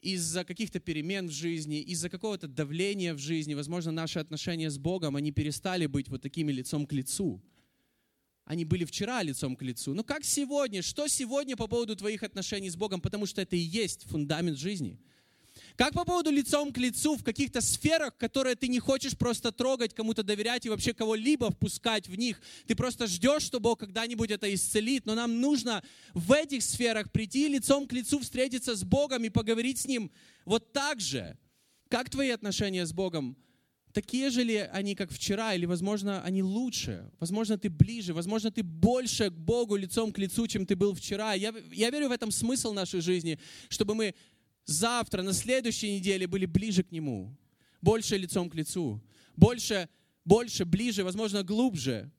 из-за 0.00 0.44
каких-то 0.44 0.80
перемен 0.80 1.28
в 1.28 1.32
жизни, 1.32 1.80
из-за 1.80 2.08
какого-то 2.08 2.48
давления 2.48 3.14
в 3.14 3.18
жизни, 3.18 3.54
возможно, 3.54 3.92
наши 3.92 4.18
отношения 4.18 4.70
с 4.70 4.78
Богом, 4.78 5.16
они 5.16 5.32
перестали 5.32 5.86
быть 5.86 6.08
вот 6.08 6.22
такими 6.22 6.52
лицом 6.52 6.86
к 6.86 6.92
лицу. 6.92 7.42
Они 8.44 8.64
были 8.64 8.84
вчера 8.84 9.22
лицом 9.22 9.54
к 9.54 9.62
лицу. 9.62 9.94
Но 9.94 10.02
как 10.02 10.24
сегодня? 10.24 10.82
Что 10.82 11.06
сегодня 11.06 11.56
по 11.56 11.68
поводу 11.68 11.94
твоих 11.94 12.24
отношений 12.24 12.70
с 12.70 12.76
Богом? 12.76 13.00
Потому 13.00 13.26
что 13.26 13.40
это 13.40 13.54
и 13.54 13.60
есть 13.60 14.04
фундамент 14.04 14.58
жизни. 14.58 14.98
Как 15.76 15.94
по 15.94 16.04
поводу 16.04 16.30
лицом 16.30 16.72
к 16.72 16.78
лицу 16.78 17.16
в 17.16 17.24
каких-то 17.24 17.60
сферах, 17.60 18.16
которые 18.16 18.56
ты 18.56 18.68
не 18.68 18.78
хочешь 18.78 19.16
просто 19.16 19.52
трогать, 19.52 19.94
кому-то 19.94 20.22
доверять 20.22 20.66
и 20.66 20.68
вообще 20.68 20.92
кого-либо 20.92 21.50
впускать 21.50 22.08
в 22.08 22.14
них. 22.16 22.40
Ты 22.66 22.74
просто 22.74 23.06
ждешь, 23.06 23.42
что 23.42 23.60
Бог 23.60 23.80
когда-нибудь 23.80 24.30
это 24.30 24.52
исцелит. 24.52 25.06
Но 25.06 25.14
нам 25.14 25.40
нужно 25.40 25.82
в 26.14 26.32
этих 26.32 26.62
сферах 26.62 27.10
прийти 27.10 27.48
лицом 27.48 27.86
к 27.86 27.92
лицу, 27.92 28.20
встретиться 28.20 28.76
с 28.76 28.84
Богом 28.84 29.24
и 29.24 29.30
поговорить 29.30 29.78
с 29.78 29.86
Ним 29.86 30.10
вот 30.44 30.72
так 30.72 31.00
же. 31.00 31.38
Как 31.88 32.10
твои 32.10 32.30
отношения 32.30 32.86
с 32.86 32.92
Богом? 32.92 33.36
Такие 33.92 34.30
же 34.30 34.42
ли 34.42 34.56
они, 34.56 34.94
как 34.94 35.10
вчера, 35.10 35.52
или, 35.54 35.66
возможно, 35.66 36.22
они 36.22 36.42
лучше? 36.42 37.10
Возможно, 37.20 37.58
ты 37.58 37.68
ближе, 37.68 38.14
возможно, 38.14 38.50
ты 38.50 38.62
больше 38.62 39.28
к 39.28 39.34
Богу 39.34 39.76
лицом 39.76 40.12
к 40.12 40.18
лицу, 40.18 40.46
чем 40.46 40.64
ты 40.64 40.76
был 40.76 40.94
вчера. 40.94 41.34
Я, 41.34 41.52
я 41.70 41.90
верю 41.90 42.08
в 42.08 42.12
этом 42.12 42.30
смысл 42.30 42.72
нашей 42.72 43.02
жизни, 43.02 43.38
чтобы 43.68 43.94
мы 43.94 44.14
завтра, 44.64 45.22
на 45.22 45.32
следующей 45.32 45.94
неделе 45.96 46.26
были 46.26 46.46
ближе 46.46 46.82
к 46.82 46.92
Нему, 46.92 47.36
больше 47.80 48.16
лицом 48.16 48.48
к 48.48 48.54
лицу, 48.54 49.02
больше, 49.36 49.88
больше, 50.24 50.64
ближе, 50.64 51.04
возможно, 51.04 51.42
глубже. 51.42 52.10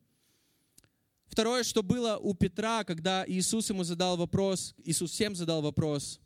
Второе, 1.27 1.63
что 1.63 1.82
было 1.82 2.17
у 2.17 2.34
Петра, 2.34 2.84
когда 2.84 3.25
Иисус 3.27 3.69
ему 3.69 3.84
задал 3.84 4.17
вопрос, 4.17 4.75
Иисус 4.84 5.12
всем 5.12 5.36
задал 5.36 5.62
вопрос, 5.62 6.19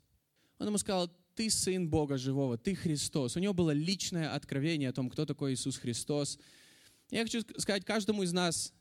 он 0.58 0.66
ему 0.66 0.78
сказал, 0.78 1.10
ты 1.34 1.50
сын 1.50 1.88
Бога 1.88 2.18
живого, 2.18 2.58
ты 2.58 2.74
Христос. 2.74 3.36
У 3.36 3.38
него 3.38 3.54
было 3.54 3.70
личное 3.70 4.34
откровение 4.34 4.88
о 4.88 4.92
том, 4.92 5.08
кто 5.08 5.24
такой 5.24 5.54
Иисус 5.54 5.78
Христос. 5.78 6.38
Я 7.10 7.22
хочу 7.22 7.42
сказать 7.58 7.84
каждому 7.84 8.24
из 8.24 8.32
нас, 8.32 8.74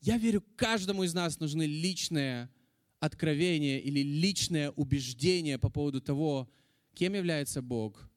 я 0.00 0.18
верю, 0.18 0.44
каждому 0.56 1.04
из 1.04 1.14
нас 1.14 1.38
нужны 1.38 1.62
личные 1.62 2.50
откровения 2.98 3.78
или 3.78 4.00
личное 4.00 4.70
убеждение 4.72 5.56
по 5.56 5.70
поводу 5.70 6.00
того, 6.00 6.50
кем 6.94 7.14
является 7.14 7.62
Бог 7.62 8.08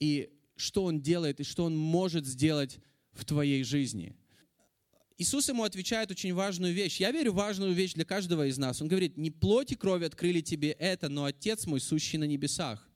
и 0.00 0.30
что 0.56 0.84
Он 0.84 1.00
делает 1.00 1.40
и 1.40 1.44
что 1.44 1.64
Он 1.64 1.76
может 1.76 2.26
сделать 2.26 2.78
в 3.12 3.24
твоей 3.24 3.62
жизни. 3.64 4.16
Иисус 5.18 5.48
ему 5.48 5.64
отвечает 5.64 6.10
очень 6.10 6.34
важную 6.34 6.74
вещь. 6.74 7.00
Я 7.00 7.10
верю 7.10 7.32
важную 7.32 7.72
вещь 7.72 7.94
для 7.94 8.04
каждого 8.04 8.46
из 8.46 8.58
нас. 8.58 8.82
Он 8.82 8.88
говорит, 8.88 9.16
не 9.16 9.30
плоть 9.30 9.72
и 9.72 9.74
кровь 9.74 10.02
открыли 10.02 10.42
тебе 10.42 10.72
это, 10.72 11.08
но 11.08 11.24
Отец 11.24 11.66
мой, 11.66 11.80
сущий 11.80 12.18
на 12.18 12.24
небесах. 12.24 12.86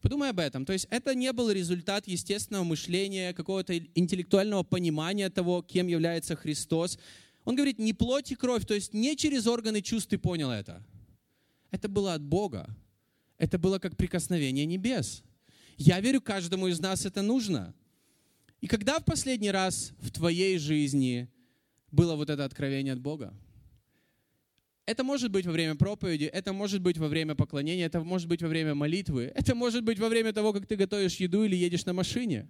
Подумай 0.00 0.30
об 0.30 0.40
этом. 0.40 0.64
То 0.64 0.72
есть 0.72 0.88
это 0.90 1.14
не 1.14 1.32
был 1.32 1.52
результат 1.52 2.08
естественного 2.08 2.64
мышления, 2.64 3.32
какого-то 3.32 3.78
интеллектуального 3.78 4.64
понимания 4.64 5.30
того, 5.30 5.62
кем 5.62 5.86
является 5.86 6.34
Христос. 6.34 6.98
Он 7.44 7.54
говорит, 7.54 7.78
не 7.78 7.92
плоть 7.92 8.32
и 8.32 8.34
кровь, 8.34 8.66
то 8.66 8.74
есть 8.74 8.92
не 8.92 9.16
через 9.16 9.46
органы 9.46 9.80
чувств 9.80 10.10
ты 10.10 10.18
понял 10.18 10.50
это. 10.50 10.84
Это 11.70 11.88
было 11.88 12.14
от 12.14 12.22
Бога. 12.22 12.74
Это 13.42 13.58
было 13.58 13.80
как 13.80 13.96
прикосновение 13.96 14.64
небес. 14.66 15.24
Я 15.76 15.98
верю, 15.98 16.20
каждому 16.20 16.68
из 16.68 16.78
нас 16.78 17.04
это 17.04 17.22
нужно. 17.22 17.74
И 18.60 18.68
когда 18.68 19.00
в 19.00 19.04
последний 19.04 19.50
раз 19.50 19.90
в 19.98 20.12
твоей 20.12 20.58
жизни 20.58 21.28
было 21.90 22.14
вот 22.14 22.30
это 22.30 22.44
откровение 22.44 22.92
от 22.92 23.00
Бога? 23.00 23.34
Это 24.86 25.02
может 25.02 25.32
быть 25.32 25.44
во 25.44 25.50
время 25.50 25.74
проповеди, 25.74 26.26
это 26.26 26.52
может 26.52 26.82
быть 26.82 26.98
во 26.98 27.08
время 27.08 27.34
поклонения, 27.34 27.86
это 27.86 28.00
может 28.04 28.28
быть 28.28 28.42
во 28.42 28.48
время 28.48 28.76
молитвы, 28.76 29.32
это 29.34 29.56
может 29.56 29.82
быть 29.82 29.98
во 29.98 30.08
время 30.08 30.32
того, 30.32 30.52
как 30.52 30.68
ты 30.68 30.76
готовишь 30.76 31.16
еду 31.16 31.42
или 31.42 31.56
едешь 31.56 31.84
на 31.84 31.92
машине. 31.92 32.48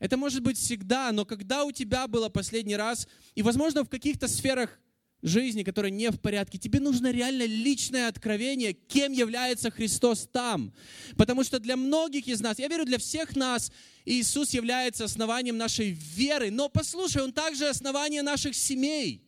Это 0.00 0.16
может 0.16 0.42
быть 0.42 0.58
всегда, 0.58 1.12
но 1.12 1.24
когда 1.24 1.62
у 1.64 1.70
тебя 1.70 2.08
было 2.08 2.28
последний 2.28 2.74
раз, 2.74 3.06
и, 3.36 3.42
возможно, 3.42 3.84
в 3.84 3.88
каких-то 3.88 4.26
сферах 4.26 4.80
жизни, 5.22 5.62
которая 5.62 5.90
не 5.90 6.10
в 6.10 6.18
порядке, 6.20 6.58
тебе 6.58 6.80
нужно 6.80 7.10
реально 7.10 7.44
личное 7.46 8.08
откровение, 8.08 8.72
кем 8.72 9.12
является 9.12 9.70
Христос 9.70 10.28
там. 10.30 10.72
Потому 11.16 11.44
что 11.44 11.60
для 11.60 11.76
многих 11.76 12.26
из 12.26 12.40
нас, 12.40 12.58
я 12.58 12.68
верю, 12.68 12.84
для 12.84 12.98
всех 12.98 13.36
нас 13.36 13.70
Иисус 14.04 14.50
является 14.50 15.04
основанием 15.04 15.56
нашей 15.56 15.90
веры. 15.90 16.50
Но 16.50 16.68
послушай, 16.68 17.22
Он 17.22 17.32
также 17.32 17.68
основание 17.68 18.22
наших 18.22 18.54
семей. 18.54 19.22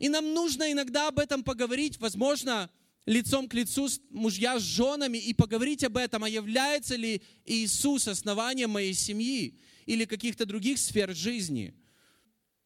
И 0.00 0.08
нам 0.08 0.34
нужно 0.34 0.70
иногда 0.72 1.08
об 1.08 1.20
этом 1.20 1.44
поговорить, 1.44 1.98
возможно, 2.00 2.68
лицом 3.06 3.48
к 3.48 3.54
лицу 3.54 3.88
с 3.88 4.00
мужья 4.10 4.58
с 4.58 4.62
женами 4.62 5.18
и 5.18 5.32
поговорить 5.32 5.84
об 5.84 5.96
этом, 5.96 6.24
а 6.24 6.28
является 6.28 6.96
ли 6.96 7.22
Иисус 7.44 8.08
основанием 8.08 8.70
моей 8.70 8.94
семьи 8.94 9.54
или 9.86 10.04
каких-то 10.04 10.44
других 10.44 10.78
сфер 10.78 11.14
жизни– 11.14 11.74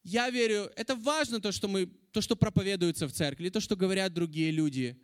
я 0.08 0.30
верю, 0.30 0.70
это 0.76 0.96
важно 0.96 1.40
то, 1.40 1.52
что 1.52 1.68
мы, 1.68 1.86
то, 2.12 2.20
что 2.20 2.34
проповедуется 2.34 3.06
в 3.06 3.12
церкви, 3.12 3.50
то, 3.50 3.60
что 3.60 3.76
говорят 3.76 4.14
другие 4.14 4.50
люди. 4.50 4.96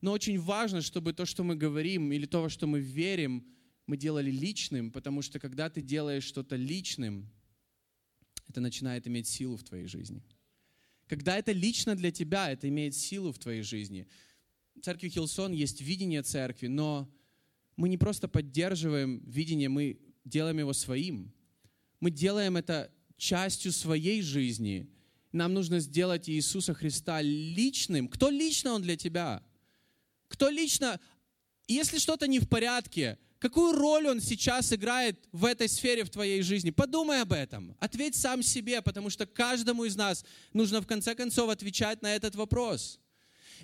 Но 0.00 0.12
очень 0.12 0.40
важно, 0.40 0.80
чтобы 0.80 1.12
то, 1.12 1.26
что 1.26 1.44
мы 1.44 1.54
говорим, 1.54 2.12
или 2.12 2.26
то, 2.26 2.42
во 2.42 2.48
что 2.48 2.66
мы 2.66 2.80
верим, 2.80 3.46
мы 3.86 3.96
делали 3.96 4.30
личным, 4.30 4.90
потому 4.90 5.22
что 5.22 5.38
когда 5.38 5.70
ты 5.70 5.80
делаешь 5.80 6.24
что-то 6.24 6.56
личным, 6.56 7.30
это 8.48 8.60
начинает 8.60 9.06
иметь 9.06 9.28
силу 9.28 9.56
в 9.56 9.62
твоей 9.62 9.86
жизни. 9.86 10.22
Когда 11.06 11.36
это 11.36 11.52
лично 11.52 11.94
для 11.94 12.10
тебя, 12.10 12.50
это 12.50 12.68
имеет 12.68 12.94
силу 12.94 13.32
в 13.32 13.38
твоей 13.38 13.62
жизни. 13.62 14.06
В 14.74 14.80
церкви 14.80 15.08
Хилсон 15.08 15.52
есть 15.52 15.80
видение 15.80 16.22
церкви, 16.22 16.66
но 16.66 17.08
мы 17.76 17.88
не 17.88 17.98
просто 17.98 18.28
поддерживаем 18.28 19.22
видение, 19.24 19.68
мы 19.68 20.00
делаем 20.24 20.58
его 20.58 20.72
своим. 20.72 21.32
Мы 22.00 22.10
делаем 22.10 22.56
это 22.56 22.92
частью 23.20 23.70
своей 23.72 24.22
жизни. 24.22 24.88
Нам 25.30 25.54
нужно 25.54 25.78
сделать 25.78 26.28
Иисуса 26.28 26.74
Христа 26.74 27.20
личным. 27.22 28.08
Кто 28.08 28.30
лично 28.30 28.72
Он 28.72 28.82
для 28.82 28.96
тебя? 28.96 29.42
Кто 30.26 30.48
лично, 30.48 30.98
если 31.68 31.98
что-то 31.98 32.26
не 32.26 32.40
в 32.40 32.48
порядке, 32.48 33.18
какую 33.38 33.76
роль 33.76 34.08
Он 34.08 34.20
сейчас 34.20 34.72
играет 34.72 35.28
в 35.30 35.44
этой 35.44 35.68
сфере 35.68 36.02
в 36.04 36.10
твоей 36.10 36.42
жизни? 36.42 36.70
Подумай 36.70 37.20
об 37.20 37.32
этом. 37.32 37.76
Ответь 37.78 38.16
сам 38.16 38.42
себе, 38.42 38.82
потому 38.82 39.10
что 39.10 39.26
каждому 39.26 39.84
из 39.84 39.94
нас 39.94 40.24
нужно 40.52 40.80
в 40.80 40.86
конце 40.86 41.14
концов 41.14 41.50
отвечать 41.50 42.02
на 42.02 42.14
этот 42.14 42.34
вопрос. 42.34 42.98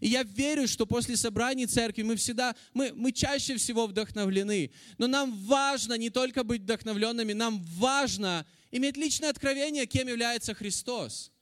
И 0.00 0.08
я 0.08 0.22
верю, 0.22 0.68
что 0.68 0.86
после 0.86 1.16
собраний 1.16 1.66
церкви 1.66 2.02
мы 2.02 2.16
всегда, 2.16 2.54
мы, 2.74 2.92
мы 2.94 3.12
чаще 3.12 3.56
всего 3.56 3.86
вдохновлены. 3.86 4.70
Но 4.98 5.06
нам 5.06 5.32
важно 5.32 5.94
не 5.94 6.10
только 6.10 6.44
быть 6.44 6.62
вдохновленными, 6.62 7.32
нам 7.32 7.62
важно 7.62 8.46
иметь 8.76 8.96
личное 8.96 9.30
откровение, 9.30 9.86
кем 9.86 10.08
является 10.08 10.54
Христос. 10.54 11.32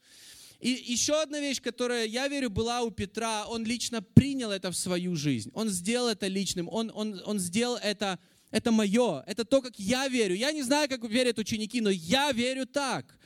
И 0.60 0.70
еще 0.70 1.20
одна 1.20 1.40
вещь, 1.40 1.60
которая, 1.60 2.06
я 2.06 2.26
верю, 2.28 2.48
была 2.48 2.82
у 2.82 2.90
Петра, 2.90 3.46
он 3.46 3.64
лично 3.64 4.00
принял 4.00 4.50
это 4.50 4.70
в 4.70 4.76
свою 4.76 5.14
жизнь. 5.14 5.50
Он 5.52 5.68
сделал 5.68 6.08
это 6.08 6.26
личным, 6.26 6.68
он, 6.70 6.90
он, 6.94 7.20
он 7.26 7.38
сделал 7.38 7.76
это, 7.76 8.18
это 8.50 8.70
мое, 8.70 9.22
это 9.26 9.44
то, 9.44 9.60
как 9.60 9.78
я 9.78 10.08
верю. 10.08 10.34
Я 10.34 10.52
не 10.52 10.62
знаю, 10.62 10.88
как 10.88 11.04
верят 11.04 11.38
ученики, 11.38 11.80
но 11.80 11.90
я 11.90 12.32
верю 12.32 12.66
так. 12.66 13.18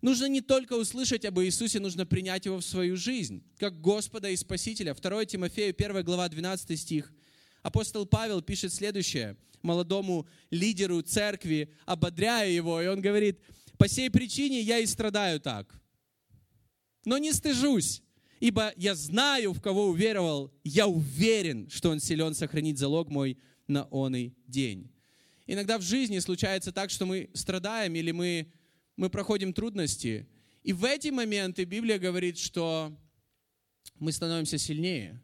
Нужно 0.00 0.26
не 0.26 0.40
только 0.40 0.72
услышать 0.72 1.26
об 1.26 1.38
Иисусе, 1.40 1.78
нужно 1.80 2.06
принять 2.06 2.46
Его 2.46 2.58
в 2.58 2.64
свою 2.64 2.96
жизнь, 2.96 3.42
как 3.58 3.78
Господа 3.80 4.30
и 4.30 4.36
Спасителя. 4.36 4.94
2 4.94 5.24
Тимофею, 5.26 5.74
1 5.76 6.02
глава, 6.02 6.28
12 6.28 6.80
стих. 6.80 7.12
Апостол 7.62 8.06
Павел 8.06 8.42
пишет 8.42 8.72
следующее 8.72 9.36
молодому 9.62 10.26
лидеру 10.50 11.02
церкви, 11.02 11.72
ободряя 11.84 12.48
его, 12.48 12.80
и 12.80 12.86
он 12.86 13.00
говорит, 13.00 13.38
по 13.76 13.88
сей 13.88 14.10
причине 14.10 14.60
я 14.60 14.78
и 14.78 14.86
страдаю 14.86 15.40
так. 15.40 15.74
Но 17.04 17.18
не 17.18 17.32
стыжусь, 17.32 18.02
ибо 18.40 18.72
я 18.76 18.94
знаю, 18.94 19.52
в 19.52 19.60
кого 19.60 19.86
уверовал, 19.86 20.52
я 20.64 20.86
уверен, 20.86 21.68
что 21.70 21.90
он 21.90 22.00
силен 22.00 22.34
сохранить 22.34 22.78
залог 22.78 23.10
мой 23.10 23.38
на 23.66 23.84
оный 23.84 24.34
день. 24.46 24.90
Иногда 25.46 25.78
в 25.78 25.82
жизни 25.82 26.18
случается 26.18 26.72
так, 26.72 26.90
что 26.90 27.06
мы 27.06 27.30
страдаем 27.34 27.94
или 27.94 28.12
мы 28.12 28.52
мы 29.00 29.08
проходим 29.08 29.54
трудности. 29.54 30.28
И 30.62 30.74
в 30.74 30.84
эти 30.84 31.08
моменты 31.08 31.64
Библия 31.64 31.98
говорит, 31.98 32.36
что 32.36 32.94
мы 33.98 34.12
становимся 34.12 34.58
сильнее. 34.58 35.22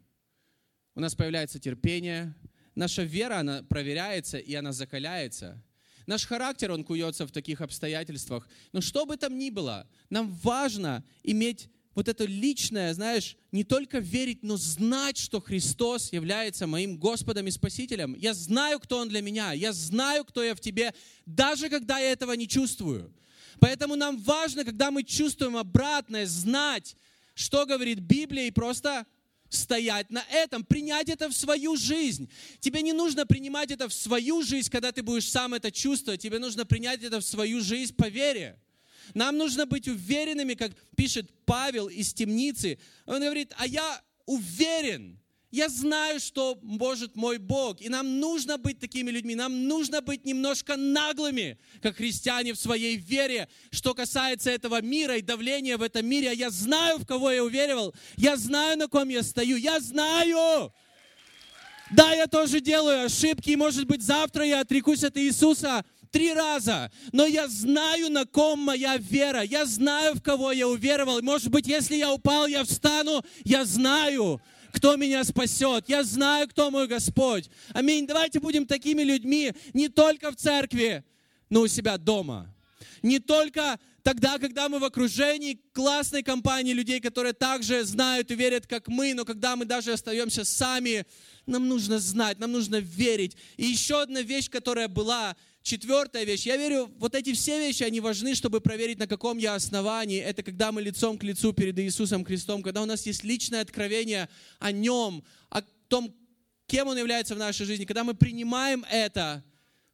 У 0.97 0.99
нас 0.99 1.13
появляется 1.13 1.59
терпение, 1.59 2.33
наша 2.73 3.03
вера, 3.03 3.41
она 3.41 3.61
проверяется 3.61 4.39
и 4.39 4.55
она 4.55 4.71
закаляется. 4.71 5.63
Наш 6.07 6.25
характер, 6.25 6.71
он 6.71 6.83
куется 6.83 7.27
в 7.27 7.31
таких 7.31 7.61
обстоятельствах. 7.61 8.49
Но 8.71 8.81
что 8.81 9.05
бы 9.05 9.15
там 9.15 9.37
ни 9.37 9.51
было, 9.51 9.87
нам 10.09 10.31
важно 10.41 11.05
иметь 11.21 11.69
вот 11.93 12.07
это 12.07 12.25
личное, 12.25 12.95
знаешь, 12.95 13.37
не 13.51 13.63
только 13.63 13.99
верить, 13.99 14.41
но 14.41 14.57
знать, 14.57 15.17
что 15.19 15.39
Христос 15.39 16.11
является 16.11 16.65
моим 16.65 16.97
Господом 16.97 17.45
и 17.45 17.51
Спасителем. 17.51 18.15
Я 18.15 18.33
знаю, 18.33 18.79
кто 18.79 18.97
Он 18.97 19.07
для 19.07 19.21
меня. 19.21 19.51
Я 19.51 19.73
знаю, 19.73 20.25
кто 20.25 20.43
я 20.43 20.55
в 20.55 20.59
тебе, 20.59 20.95
даже 21.27 21.69
когда 21.69 21.99
я 21.99 22.11
этого 22.11 22.31
не 22.31 22.47
чувствую. 22.47 23.13
Поэтому 23.59 23.95
нам 23.95 24.17
важно, 24.17 24.65
когда 24.65 24.89
мы 24.89 25.03
чувствуем 25.03 25.57
обратное, 25.57 26.25
знать, 26.25 26.97
что 27.35 27.67
говорит 27.67 27.99
Библия, 27.99 28.47
и 28.47 28.51
просто 28.51 29.05
стоять 29.49 30.09
на 30.09 30.23
этом, 30.31 30.63
принять 30.63 31.09
это 31.09 31.29
в 31.29 31.33
свою 31.33 31.75
жизнь. 31.75 32.29
Тебе 32.59 32.81
не 32.81 32.93
нужно 32.93 33.25
принимать 33.25 33.71
это 33.71 33.87
в 33.87 33.93
свою 33.93 34.43
жизнь, 34.43 34.69
когда 34.69 34.91
ты 34.91 35.03
будешь 35.03 35.29
сам 35.29 35.53
это 35.53 35.71
чувствовать. 35.71 36.21
Тебе 36.21 36.39
нужно 36.39 36.65
принять 36.65 37.03
это 37.03 37.19
в 37.19 37.25
свою 37.25 37.61
жизнь 37.61 37.95
по 37.95 38.07
вере. 38.07 38.59
Нам 39.13 39.37
нужно 39.37 39.65
быть 39.65 39.87
уверенными, 39.87 40.53
как 40.53 40.71
пишет 40.95 41.29
Павел 41.45 41.87
из 41.87 42.13
темницы. 42.13 42.77
Он 43.05 43.21
говорит, 43.21 43.53
а 43.57 43.65
я 43.65 44.01
уверен, 44.25 45.19
я 45.51 45.69
знаю, 45.69 46.19
что 46.19 46.57
может 46.61 47.15
мой 47.15 47.37
Бог. 47.37 47.81
И 47.81 47.87
нам 47.87 48.19
нужно 48.19 48.57
быть 48.57 48.79
такими 48.79 49.09
людьми. 49.11 49.33
Нам 49.33 49.67
нужно 49.67 50.01
быть 50.01 50.25
немножко 50.25 50.75
наглыми, 50.75 51.57
как 51.81 51.97
христиане 51.97 52.53
в 52.53 52.59
своей 52.59 52.97
вере, 52.97 53.47
что 53.71 53.93
касается 53.93 54.51
этого 54.51 54.81
мира 54.81 55.15
и 55.15 55.21
давления 55.21 55.77
в 55.77 55.81
этом 55.81 56.05
мире. 56.05 56.31
А 56.31 56.33
я 56.33 56.49
знаю, 56.49 56.97
в 56.97 57.05
кого 57.05 57.31
я 57.31 57.43
уверовал. 57.43 57.95
Я 58.17 58.35
знаю, 58.35 58.77
на 58.77 58.87
ком 58.87 59.07
я 59.07 59.23
стою. 59.23 59.55
Я 59.55 59.79
знаю. 59.79 60.73
Да, 61.91 62.13
я 62.13 62.27
тоже 62.27 62.59
делаю 62.59 63.05
ошибки, 63.05 63.51
и 63.51 63.55
может 63.55 63.85
быть 63.85 64.01
завтра 64.01 64.43
я 64.45 64.59
отрекусь 64.59 65.05
от 65.05 65.17
Иисуса, 65.17 65.85
три 66.11 66.33
раза, 66.33 66.91
но 67.13 67.25
я 67.25 67.47
знаю, 67.47 68.11
на 68.11 68.25
ком 68.25 68.59
моя 68.59 68.97
вера, 68.97 69.41
я 69.41 69.65
знаю, 69.65 70.15
в 70.15 70.21
кого 70.21 70.51
я 70.51 70.67
уверовал. 70.67 71.21
Может 71.21 71.49
быть, 71.49 71.67
если 71.67 71.95
я 71.95 72.11
упал, 72.11 72.47
я 72.47 72.65
встану, 72.65 73.23
я 73.45 73.63
знаю, 73.63 74.41
кто 74.77 74.95
меня 74.95 75.23
спасет. 75.23 75.89
Я 75.89 76.03
знаю, 76.03 76.47
кто 76.47 76.69
мой 76.69 76.87
Господь. 76.87 77.49
Аминь. 77.73 78.05
Давайте 78.05 78.39
будем 78.39 78.67
такими 78.67 79.01
людьми 79.01 79.51
не 79.73 79.89
только 79.89 80.31
в 80.31 80.35
церкви, 80.35 81.03
но 81.49 81.61
у 81.61 81.67
себя 81.67 81.97
дома. 81.97 82.53
Не 83.01 83.17
только 83.17 83.79
тогда, 84.03 84.37
когда 84.37 84.69
мы 84.69 84.77
в 84.77 84.83
окружении 84.83 85.59
классной 85.73 86.21
компании 86.21 86.73
людей, 86.73 86.99
которые 86.99 87.33
также 87.33 87.83
знают 87.85 88.29
и 88.29 88.35
верят, 88.35 88.67
как 88.67 88.87
мы, 88.87 89.15
но 89.15 89.25
когда 89.25 89.55
мы 89.55 89.65
даже 89.65 89.93
остаемся 89.93 90.45
сами, 90.45 91.07
нам 91.47 91.67
нужно 91.67 91.97
знать, 91.97 92.37
нам 92.37 92.51
нужно 92.51 92.75
верить. 92.75 93.35
И 93.57 93.65
еще 93.65 94.03
одна 94.03 94.21
вещь, 94.21 94.47
которая 94.47 94.87
была, 94.87 95.35
Четвертая 95.63 96.23
вещь. 96.23 96.45
Я 96.45 96.55
верю, 96.55 96.89
вот 96.97 97.13
эти 97.13 97.33
все 97.33 97.59
вещи, 97.59 97.83
они 97.83 97.99
важны, 97.99 98.35
чтобы 98.35 98.61
проверить, 98.61 98.99
на 98.99 99.07
каком 99.07 99.37
я 99.37 99.55
основании. 99.55 100.19
Это 100.19 100.43
когда 100.43 100.71
мы 100.71 100.81
лицом 100.81 101.17
к 101.17 101.23
лицу 101.23 101.51
перед 101.51 101.77
Иисусом 101.79 102.23
Христом, 102.23 102.63
когда 102.63 102.81
у 102.81 102.85
нас 102.85 103.05
есть 103.05 103.23
личное 103.23 103.61
откровение 103.61 104.29
о 104.59 104.71
Нем, 104.71 105.23
о 105.49 105.61
том, 105.89 106.13
кем 106.67 106.87
Он 106.87 106.97
является 106.97 107.35
в 107.35 107.37
нашей 107.37 107.65
жизни, 107.65 107.85
когда 107.85 108.03
мы 108.03 108.13
принимаем 108.13 108.85
это 108.89 109.43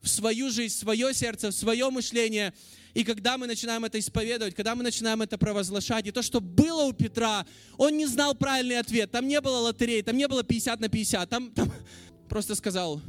в 0.01 0.09
свою 0.09 0.51
жизнь, 0.51 0.75
в 0.75 0.79
свое 0.79 1.13
сердце, 1.13 1.49
в 1.49 1.53
свое 1.53 1.89
мышление, 1.89 2.53
и 2.93 3.03
когда 3.03 3.37
мы 3.37 3.47
начинаем 3.47 3.85
это 3.85 3.97
исповедовать, 3.97 4.53
когда 4.53 4.75
мы 4.75 4.83
начинаем 4.83 5.21
это 5.21 5.37
провозглашать, 5.37 6.05
и 6.05 6.11
то, 6.11 6.21
что 6.21 6.41
было 6.41 6.83
у 6.83 6.93
Петра, 6.93 7.45
он 7.77 7.97
не 7.97 8.05
знал 8.05 8.35
правильный 8.35 8.77
ответ, 8.77 9.09
там 9.11 9.27
не 9.27 9.39
было 9.41 9.59
лотереи, 9.59 10.01
там 10.01 10.17
не 10.17 10.27
было 10.27 10.43
50 10.43 10.79
на 10.79 10.89
50, 10.89 11.29
там, 11.29 11.51
там 11.51 11.73
просто 12.29 12.53
сказал, 12.53 13.01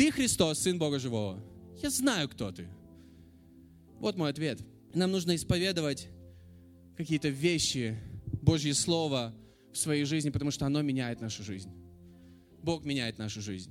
ты 0.00 0.10
Христос, 0.10 0.60
Сын 0.60 0.78
Бога 0.78 0.98
Живого. 0.98 1.38
Я 1.82 1.90
знаю, 1.90 2.26
кто 2.30 2.50
ты. 2.50 2.66
Вот 3.98 4.16
мой 4.16 4.30
ответ. 4.30 4.58
Нам 4.94 5.10
нужно 5.10 5.36
исповедовать 5.36 6.08
какие-то 6.96 7.28
вещи, 7.28 7.98
Божье 8.40 8.72
Слово 8.72 9.34
в 9.70 9.76
своей 9.76 10.04
жизни, 10.04 10.30
потому 10.30 10.52
что 10.52 10.64
оно 10.64 10.80
меняет 10.80 11.20
нашу 11.20 11.42
жизнь. 11.42 11.70
Бог 12.62 12.82
меняет 12.82 13.18
нашу 13.18 13.42
жизнь. 13.42 13.70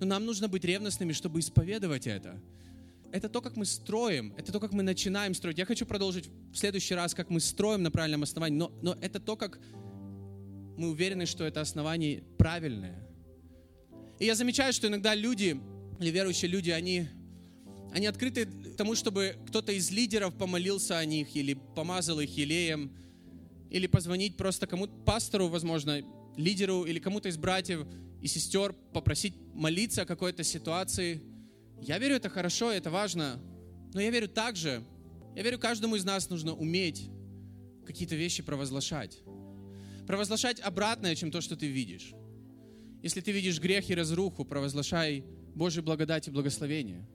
Но 0.00 0.06
нам 0.06 0.24
нужно 0.24 0.48
быть 0.48 0.64
ревностными, 0.64 1.12
чтобы 1.12 1.38
исповедовать 1.38 2.08
это. 2.08 2.42
Это 3.12 3.28
то, 3.28 3.40
как 3.40 3.54
мы 3.54 3.64
строим, 3.64 4.34
это 4.36 4.50
то, 4.50 4.58
как 4.58 4.72
мы 4.72 4.82
начинаем 4.82 5.34
строить. 5.34 5.58
Я 5.58 5.66
хочу 5.66 5.86
продолжить 5.86 6.30
в 6.52 6.56
следующий 6.56 6.96
раз, 6.96 7.14
как 7.14 7.30
мы 7.30 7.38
строим 7.38 7.84
на 7.84 7.92
правильном 7.92 8.24
основании, 8.24 8.58
но, 8.58 8.72
но 8.82 8.96
это 9.00 9.20
то, 9.20 9.36
как 9.36 9.60
мы 10.76 10.90
уверены, 10.90 11.26
что 11.26 11.44
это 11.44 11.60
основание 11.60 12.24
правильное. 12.38 13.03
И 14.24 14.26
я 14.26 14.34
замечаю, 14.34 14.72
что 14.72 14.86
иногда 14.86 15.14
люди, 15.14 15.60
или 16.00 16.08
верующие 16.08 16.50
люди, 16.50 16.70
они, 16.70 17.08
они 17.92 18.06
открыты 18.06 18.46
тому, 18.74 18.94
чтобы 18.94 19.36
кто-то 19.46 19.70
из 19.70 19.90
лидеров 19.90 20.34
помолился 20.38 20.96
о 20.96 21.04
них, 21.04 21.36
или 21.36 21.52
помазал 21.52 22.20
их 22.20 22.34
елеем, 22.34 22.90
или 23.68 23.86
позвонить 23.86 24.38
просто 24.38 24.66
кому-то, 24.66 24.94
пастору, 25.04 25.48
возможно, 25.48 26.00
лидеру, 26.38 26.84
или 26.84 27.00
кому-то 27.00 27.28
из 27.28 27.36
братьев 27.36 27.86
и 28.22 28.26
сестер, 28.26 28.72
попросить 28.94 29.34
молиться 29.52 30.00
о 30.00 30.06
какой-то 30.06 30.42
ситуации. 30.42 31.20
Я 31.82 31.98
верю, 31.98 32.16
это 32.16 32.30
хорошо, 32.30 32.72
это 32.72 32.90
важно, 32.90 33.38
но 33.92 34.00
я 34.00 34.08
верю 34.08 34.28
также, 34.28 34.82
я 35.36 35.42
верю, 35.42 35.58
каждому 35.58 35.96
из 35.96 36.04
нас 36.06 36.30
нужно 36.30 36.54
уметь 36.54 37.10
какие-то 37.84 38.16
вещи 38.16 38.42
провозглашать. 38.42 39.18
Провозглашать 40.06 40.60
обратное, 40.60 41.14
чем 41.14 41.30
то, 41.30 41.42
что 41.42 41.56
ты 41.56 41.66
видишь. 41.66 42.14
Если 43.04 43.20
ты 43.20 43.32
видишь 43.32 43.60
грех 43.60 43.90
и 43.90 43.94
разруху, 43.94 44.46
провозглашай 44.46 45.24
Божью 45.54 45.82
благодать 45.82 46.26
и 46.26 46.30
благословение. 46.30 47.06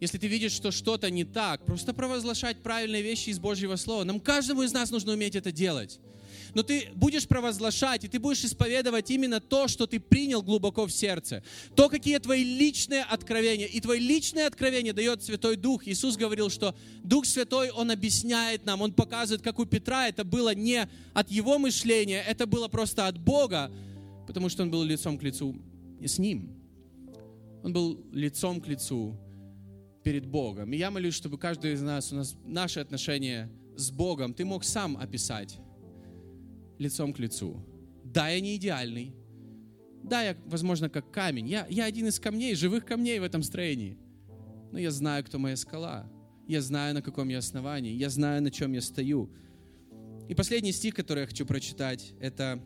Если 0.00 0.16
ты 0.16 0.26
видишь, 0.26 0.52
что 0.52 0.70
что-то 0.70 1.10
не 1.10 1.24
так, 1.24 1.66
просто 1.66 1.92
провозглашать 1.92 2.62
правильные 2.62 3.02
вещи 3.02 3.28
из 3.28 3.38
Божьего 3.38 3.76
Слова. 3.76 4.04
Нам 4.04 4.20
каждому 4.20 4.62
из 4.62 4.72
нас 4.72 4.90
нужно 4.90 5.12
уметь 5.12 5.36
это 5.36 5.52
делать. 5.52 6.00
Но 6.54 6.62
ты 6.62 6.88
будешь 6.94 7.28
провозглашать, 7.28 8.04
и 8.04 8.08
ты 8.08 8.18
будешь 8.18 8.42
исповедовать 8.42 9.10
именно 9.10 9.38
то, 9.38 9.68
что 9.68 9.86
ты 9.86 10.00
принял 10.00 10.40
глубоко 10.40 10.86
в 10.86 10.90
сердце. 10.90 11.44
То, 11.76 11.90
какие 11.90 12.16
твои 12.16 12.42
личные 12.42 13.02
откровения. 13.02 13.66
И 13.66 13.82
твои 13.82 14.00
личные 14.00 14.46
откровения 14.46 14.94
дает 14.94 15.22
Святой 15.22 15.56
Дух. 15.56 15.86
Иисус 15.86 16.16
говорил, 16.16 16.48
что 16.48 16.74
Дух 17.02 17.26
Святой, 17.26 17.68
Он 17.68 17.90
объясняет 17.90 18.64
нам, 18.64 18.80
Он 18.80 18.94
показывает, 18.94 19.42
как 19.42 19.58
у 19.58 19.66
Петра 19.66 20.08
это 20.08 20.24
было 20.24 20.54
не 20.54 20.88
от 21.12 21.30
его 21.30 21.58
мышления, 21.58 22.24
это 22.26 22.46
было 22.46 22.68
просто 22.68 23.06
от 23.08 23.18
Бога 23.18 23.70
потому 24.26 24.48
что 24.48 24.62
он 24.62 24.70
был 24.70 24.82
лицом 24.82 25.18
к 25.18 25.22
лицу 25.22 25.56
с 26.00 26.18
ним. 26.18 26.50
Он 27.62 27.72
был 27.72 28.04
лицом 28.12 28.60
к 28.60 28.68
лицу 28.68 29.18
перед 30.02 30.26
Богом. 30.26 30.72
И 30.72 30.76
я 30.76 30.90
молюсь, 30.90 31.14
чтобы 31.14 31.38
каждый 31.38 31.72
из 31.72 31.82
нас, 31.82 32.12
у 32.12 32.16
нас 32.16 32.36
наши 32.44 32.80
отношения 32.80 33.50
с 33.76 33.90
Богом, 33.90 34.34
ты 34.34 34.44
мог 34.44 34.64
сам 34.64 34.96
описать 34.96 35.58
лицом 36.78 37.12
к 37.12 37.18
лицу. 37.18 37.64
Да, 38.04 38.28
я 38.28 38.40
не 38.40 38.56
идеальный. 38.56 39.14
Да, 40.02 40.22
я, 40.22 40.36
возможно, 40.44 40.90
как 40.90 41.10
камень. 41.10 41.48
Я, 41.48 41.66
я 41.70 41.86
один 41.86 42.06
из 42.08 42.20
камней, 42.20 42.54
живых 42.54 42.84
камней 42.84 43.18
в 43.18 43.22
этом 43.22 43.42
строении. 43.42 43.98
Но 44.70 44.78
я 44.78 44.90
знаю, 44.90 45.24
кто 45.24 45.38
моя 45.38 45.56
скала. 45.56 46.10
Я 46.46 46.60
знаю, 46.60 46.94
на 46.94 47.00
каком 47.00 47.28
я 47.30 47.38
основании. 47.38 47.94
Я 47.94 48.10
знаю, 48.10 48.42
на 48.42 48.50
чем 48.50 48.72
я 48.74 48.82
стою. 48.82 49.30
И 50.28 50.34
последний 50.34 50.72
стих, 50.72 50.94
который 50.94 51.20
я 51.20 51.26
хочу 51.26 51.46
прочитать, 51.46 52.12
это 52.20 52.62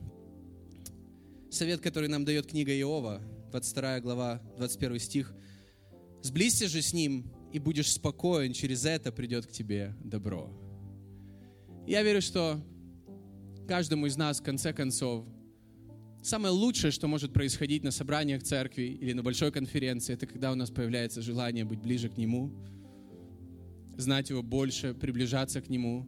совет, 1.50 1.80
который 1.80 2.08
нам 2.08 2.24
дает 2.24 2.46
книга 2.46 2.72
Иова, 2.78 3.22
22 3.50 4.00
глава, 4.00 4.42
21 4.56 4.98
стих. 4.98 5.34
«Сблизься 6.22 6.68
же 6.68 6.82
с 6.82 6.92
ним, 6.92 7.32
и 7.52 7.58
будешь 7.58 7.92
спокоен, 7.92 8.52
через 8.52 8.84
это 8.84 9.12
придет 9.12 9.46
к 9.46 9.50
тебе 9.50 9.94
добро». 10.02 10.50
Я 11.87 12.02
верю, 12.02 12.20
что 12.20 12.61
каждому 13.66 14.06
из 14.06 14.16
нас, 14.16 14.40
в 14.40 14.42
конце 14.42 14.72
концов, 14.74 15.24
самое 16.22 16.52
лучшее, 16.52 16.90
что 16.90 17.08
может 17.08 17.32
происходить 17.32 17.82
на 17.82 17.90
собраниях 17.90 18.42
церкви 18.42 18.82
или 18.82 19.14
на 19.14 19.22
большой 19.22 19.50
конференции, 19.50 20.12
это 20.14 20.26
когда 20.26 20.52
у 20.52 20.54
нас 20.54 20.70
появляется 20.70 21.22
желание 21.22 21.64
быть 21.64 21.80
ближе 21.80 22.11
к 22.11 22.18
Нему, 22.18 22.52
знать 23.96 24.28
Его 24.28 24.42
больше, 24.42 24.92
приближаться 24.92 25.62
к 25.62 25.70
Нему. 25.70 26.06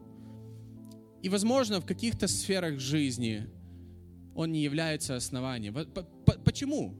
И, 1.22 1.28
возможно, 1.28 1.80
в 1.80 1.86
каких-то 1.86 2.28
сферах 2.28 2.78
жизни– 2.78 3.46
он 4.34 4.52
не 4.52 4.62
является 4.62 5.16
основанием. 5.16 5.76
Почему? 6.44 6.94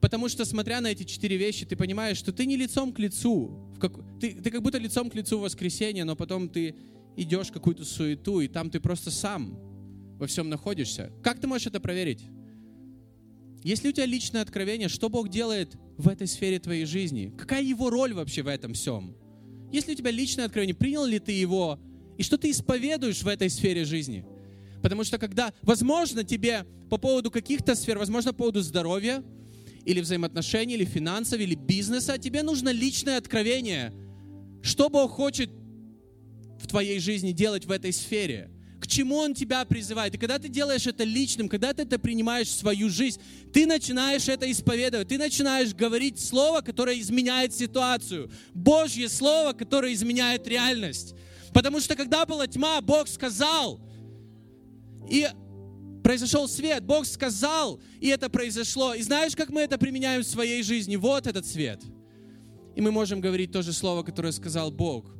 Потому 0.00 0.28
что, 0.28 0.44
смотря 0.44 0.80
на 0.80 0.88
эти 0.88 1.04
четыре 1.04 1.36
вещи, 1.36 1.66
ты 1.66 1.76
понимаешь, 1.76 2.16
что 2.16 2.32
ты 2.32 2.46
не 2.46 2.56
лицом 2.56 2.92
к 2.92 2.98
лицу. 2.98 3.74
Ты, 4.18 4.34
как 4.50 4.62
будто 4.62 4.78
лицом 4.78 5.10
к 5.10 5.14
лицу 5.14 5.38
в 5.38 5.42
воскресенье, 5.42 6.04
но 6.04 6.16
потом 6.16 6.48
ты 6.48 6.74
идешь 7.16 7.48
в 7.48 7.52
какую-то 7.52 7.84
суету, 7.84 8.40
и 8.40 8.48
там 8.48 8.70
ты 8.70 8.80
просто 8.80 9.10
сам 9.10 9.58
во 10.18 10.26
всем 10.26 10.48
находишься. 10.48 11.12
Как 11.22 11.40
ты 11.40 11.46
можешь 11.46 11.66
это 11.66 11.80
проверить? 11.80 12.24
Есть 13.62 13.84
ли 13.84 13.90
у 13.90 13.92
тебя 13.92 14.06
личное 14.06 14.40
откровение, 14.40 14.88
что 14.88 15.10
Бог 15.10 15.28
делает 15.28 15.76
в 15.98 16.08
этой 16.08 16.26
сфере 16.26 16.58
твоей 16.58 16.86
жизни? 16.86 17.32
Какая 17.36 17.62
его 17.62 17.90
роль 17.90 18.14
вообще 18.14 18.42
в 18.42 18.46
этом 18.46 18.72
всем? 18.72 19.14
Есть 19.70 19.86
ли 19.86 19.92
у 19.92 19.96
тебя 19.96 20.10
личное 20.10 20.46
откровение, 20.46 20.74
принял 20.74 21.04
ли 21.04 21.18
ты 21.18 21.32
его, 21.32 21.78
и 22.16 22.22
что 22.22 22.38
ты 22.38 22.50
исповедуешь 22.50 23.22
в 23.22 23.28
этой 23.28 23.50
сфере 23.50 23.84
жизни? 23.84 24.24
Потому 24.82 25.04
что 25.04 25.18
когда, 25.18 25.52
возможно, 25.62 26.24
тебе 26.24 26.64
по 26.88 26.96
поводу 26.96 27.30
каких-то 27.30 27.74
сфер, 27.74 27.98
возможно, 27.98 28.32
по 28.32 28.38
поводу 28.38 28.62
здоровья, 28.62 29.22
или 29.84 30.00
взаимоотношений, 30.00 30.74
или 30.74 30.84
финансов, 30.84 31.40
или 31.40 31.54
бизнеса, 31.54 32.18
тебе 32.18 32.42
нужно 32.42 32.70
личное 32.70 33.16
откровение. 33.16 33.92
Что 34.62 34.88
Бог 34.88 35.12
хочет 35.12 35.50
в 36.60 36.66
твоей 36.66 36.98
жизни 37.00 37.32
делать 37.32 37.64
в 37.64 37.70
этой 37.70 37.92
сфере? 37.92 38.50
к 38.80 38.86
чему 38.86 39.18
Он 39.18 39.34
тебя 39.34 39.64
призывает. 39.66 40.14
И 40.14 40.18
когда 40.18 40.38
ты 40.38 40.48
делаешь 40.48 40.86
это 40.86 41.04
личным, 41.04 41.50
когда 41.50 41.74
ты 41.74 41.82
это 41.82 41.98
принимаешь 41.98 42.48
в 42.48 42.58
свою 42.58 42.88
жизнь, 42.88 43.20
ты 43.52 43.66
начинаешь 43.66 44.26
это 44.26 44.50
исповедовать, 44.50 45.08
ты 45.08 45.18
начинаешь 45.18 45.74
говорить 45.74 46.18
слово, 46.18 46.62
которое 46.62 46.98
изменяет 46.98 47.54
ситуацию, 47.54 48.30
Божье 48.54 49.10
слово, 49.10 49.52
которое 49.52 49.92
изменяет 49.92 50.48
реальность. 50.48 51.14
Потому 51.52 51.80
что 51.80 51.94
когда 51.94 52.24
была 52.24 52.46
тьма, 52.46 52.80
Бог 52.80 53.06
сказал, 53.06 53.80
и 55.10 55.28
произошел 56.02 56.48
свет, 56.48 56.84
Бог 56.84 57.04
сказал, 57.04 57.80
и 58.00 58.08
это 58.08 58.30
произошло. 58.30 58.94
И 58.94 59.02
знаешь, 59.02 59.36
как 59.36 59.50
мы 59.50 59.60
это 59.62 59.76
применяем 59.76 60.22
в 60.22 60.26
своей 60.26 60.62
жизни? 60.62 60.96
Вот 60.96 61.26
этот 61.26 61.44
свет. 61.44 61.82
И 62.76 62.80
мы 62.80 62.92
можем 62.92 63.20
говорить 63.20 63.52
то 63.52 63.62
же 63.62 63.72
слово, 63.72 64.02
которое 64.02 64.32
сказал 64.32 64.70
Бог 64.70 65.12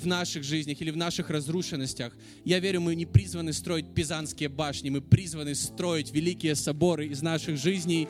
в 0.00 0.06
наших 0.06 0.42
жизнях 0.42 0.80
или 0.80 0.90
в 0.90 0.96
наших 0.96 1.30
разрушенностях. 1.30 2.16
Я 2.44 2.58
верю, 2.58 2.80
мы 2.80 2.94
не 2.94 3.06
призваны 3.06 3.52
строить 3.52 3.94
пизанские 3.94 4.48
башни, 4.48 4.90
мы 4.90 5.00
призваны 5.00 5.54
строить 5.54 6.10
великие 6.10 6.56
соборы 6.56 7.06
из 7.06 7.22
наших 7.22 7.58
жизней, 7.58 8.08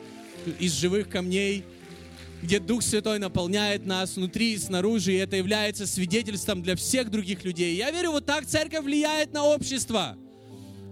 из 0.59 0.73
живых 0.73 1.09
камней, 1.09 1.63
где 2.41 2.59
Дух 2.59 2.81
Святой 2.81 3.19
наполняет 3.19 3.85
нас 3.85 4.15
внутри 4.15 4.53
и 4.53 4.57
снаружи, 4.57 5.13
и 5.13 5.17
это 5.17 5.35
является 5.35 5.85
свидетельством 5.85 6.63
для 6.63 6.75
всех 6.75 7.11
других 7.11 7.43
людей. 7.43 7.75
Я 7.75 7.91
верю, 7.91 8.11
вот 8.11 8.25
так 8.25 8.45
церковь 8.45 8.85
влияет 8.85 9.33
на 9.33 9.43
общество. 9.43 10.17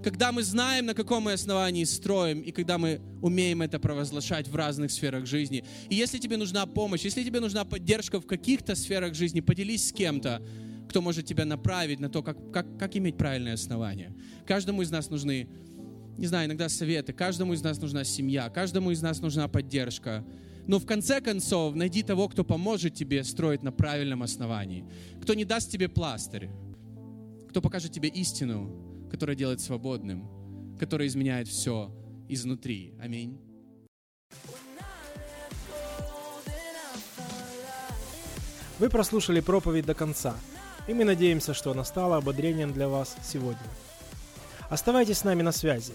Когда 0.04 0.34
мы 0.34 0.43
знаем, 0.43 0.86
на 0.86 0.93
каком 0.93 1.24
мы 1.24 1.32
основании 1.32 1.86
строим, 1.86 2.41
и 2.41 2.51
когда 2.51 2.78
мы 2.78 2.99
умеем 3.22 3.62
это 3.62 3.80
провозглашать 3.80 4.49
в 4.49 4.56
разных 4.56 4.91
сферах 4.91 5.26
жизни. 5.26 5.64
И 5.89 5.95
если 5.95 6.18
тебе 6.18 6.36
нужна 6.36 6.66
помощь, 6.66 7.06
если 7.06 7.24
тебе 7.24 7.39
нужна 7.39 7.64
поддержка 7.64 8.20
в 8.20 8.28
каких-то 8.28 8.76
сферах 8.76 9.14
жизни, 9.14 9.39
поделись 9.39 9.88
с 9.88 9.93
кем-то, 9.93 10.41
кто 10.89 11.01
может 11.01 11.26
тебя 11.26 11.45
направить 11.45 12.01
на 12.01 12.10
то, 12.10 12.22
как, 12.22 12.51
как, 12.51 12.78
как 12.78 12.97
иметь 12.97 13.18
правильное 13.18 13.54
основание. 13.54 14.14
Каждому 14.45 14.82
из 14.82 14.91
нас 14.91 15.10
нужны, 15.10 15.47
не 16.18 16.28
знаю, 16.28 16.47
иногда 16.47 16.68
советы, 16.68 17.14
каждому 17.14 17.54
из 17.54 17.64
нас 17.64 17.80
нужна 17.80 18.04
семья, 18.04 18.49
каждому 18.49 18.91
из 18.91 19.01
нас 19.01 19.22
нужна 19.22 19.47
поддержка. 19.47 20.26
Но 20.68 20.80
в 20.80 20.86
конце 20.86 21.22
концов 21.22 21.76
найди 21.76 22.04
того, 22.04 22.28
кто 22.28 22.43
поможет 22.43 22.93
тебе 22.93 23.24
строить 23.24 23.64
на 23.64 23.72
правильном 23.72 24.22
основании, 24.22 24.86
кто 25.22 25.34
не 25.34 25.45
даст 25.45 25.72
тебе 25.72 25.88
пластырь, 25.88 26.49
кто 27.49 27.62
покажет 27.62 27.93
тебе 27.93 28.10
истину, 28.10 28.93
которая 29.14 29.36
делает 29.36 29.61
свободным, 29.61 30.28
которая 30.80 31.07
изменяет 31.07 31.47
все 31.47 31.91
изнутри. 32.28 32.95
Аминь. 32.99 33.39
Вы 38.80 38.89
прослушали 38.89 39.39
проповедь 39.39 39.86
до 39.86 39.93
конца, 39.93 40.36
и 40.88 40.95
мы 40.95 41.03
надеемся, 41.03 41.53
что 41.53 41.70
она 41.70 41.84
стала 41.84 42.18
ободрением 42.18 42.74
для 42.74 42.89
вас 42.89 43.16
сегодня. 43.24 43.61
Оставайтесь 44.72 45.20
с 45.20 45.24
нами 45.24 45.43
на 45.43 45.51
связи. 45.51 45.93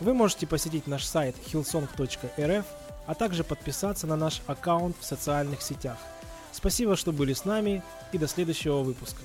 Вы 0.00 0.12
можете 0.12 0.48
посетить 0.48 0.88
наш 0.88 1.04
сайт 1.04 1.36
hillsong.rf, 1.46 2.64
а 3.06 3.14
также 3.14 3.44
подписаться 3.44 4.08
на 4.08 4.16
наш 4.16 4.42
аккаунт 4.48 4.96
в 4.98 5.04
социальных 5.04 5.62
сетях. 5.62 5.98
Спасибо, 6.50 6.96
что 6.96 7.12
были 7.12 7.32
с 7.32 7.44
нами, 7.44 7.80
и 8.12 8.18
до 8.18 8.26
следующего 8.26 8.82
выпуска. 8.82 9.22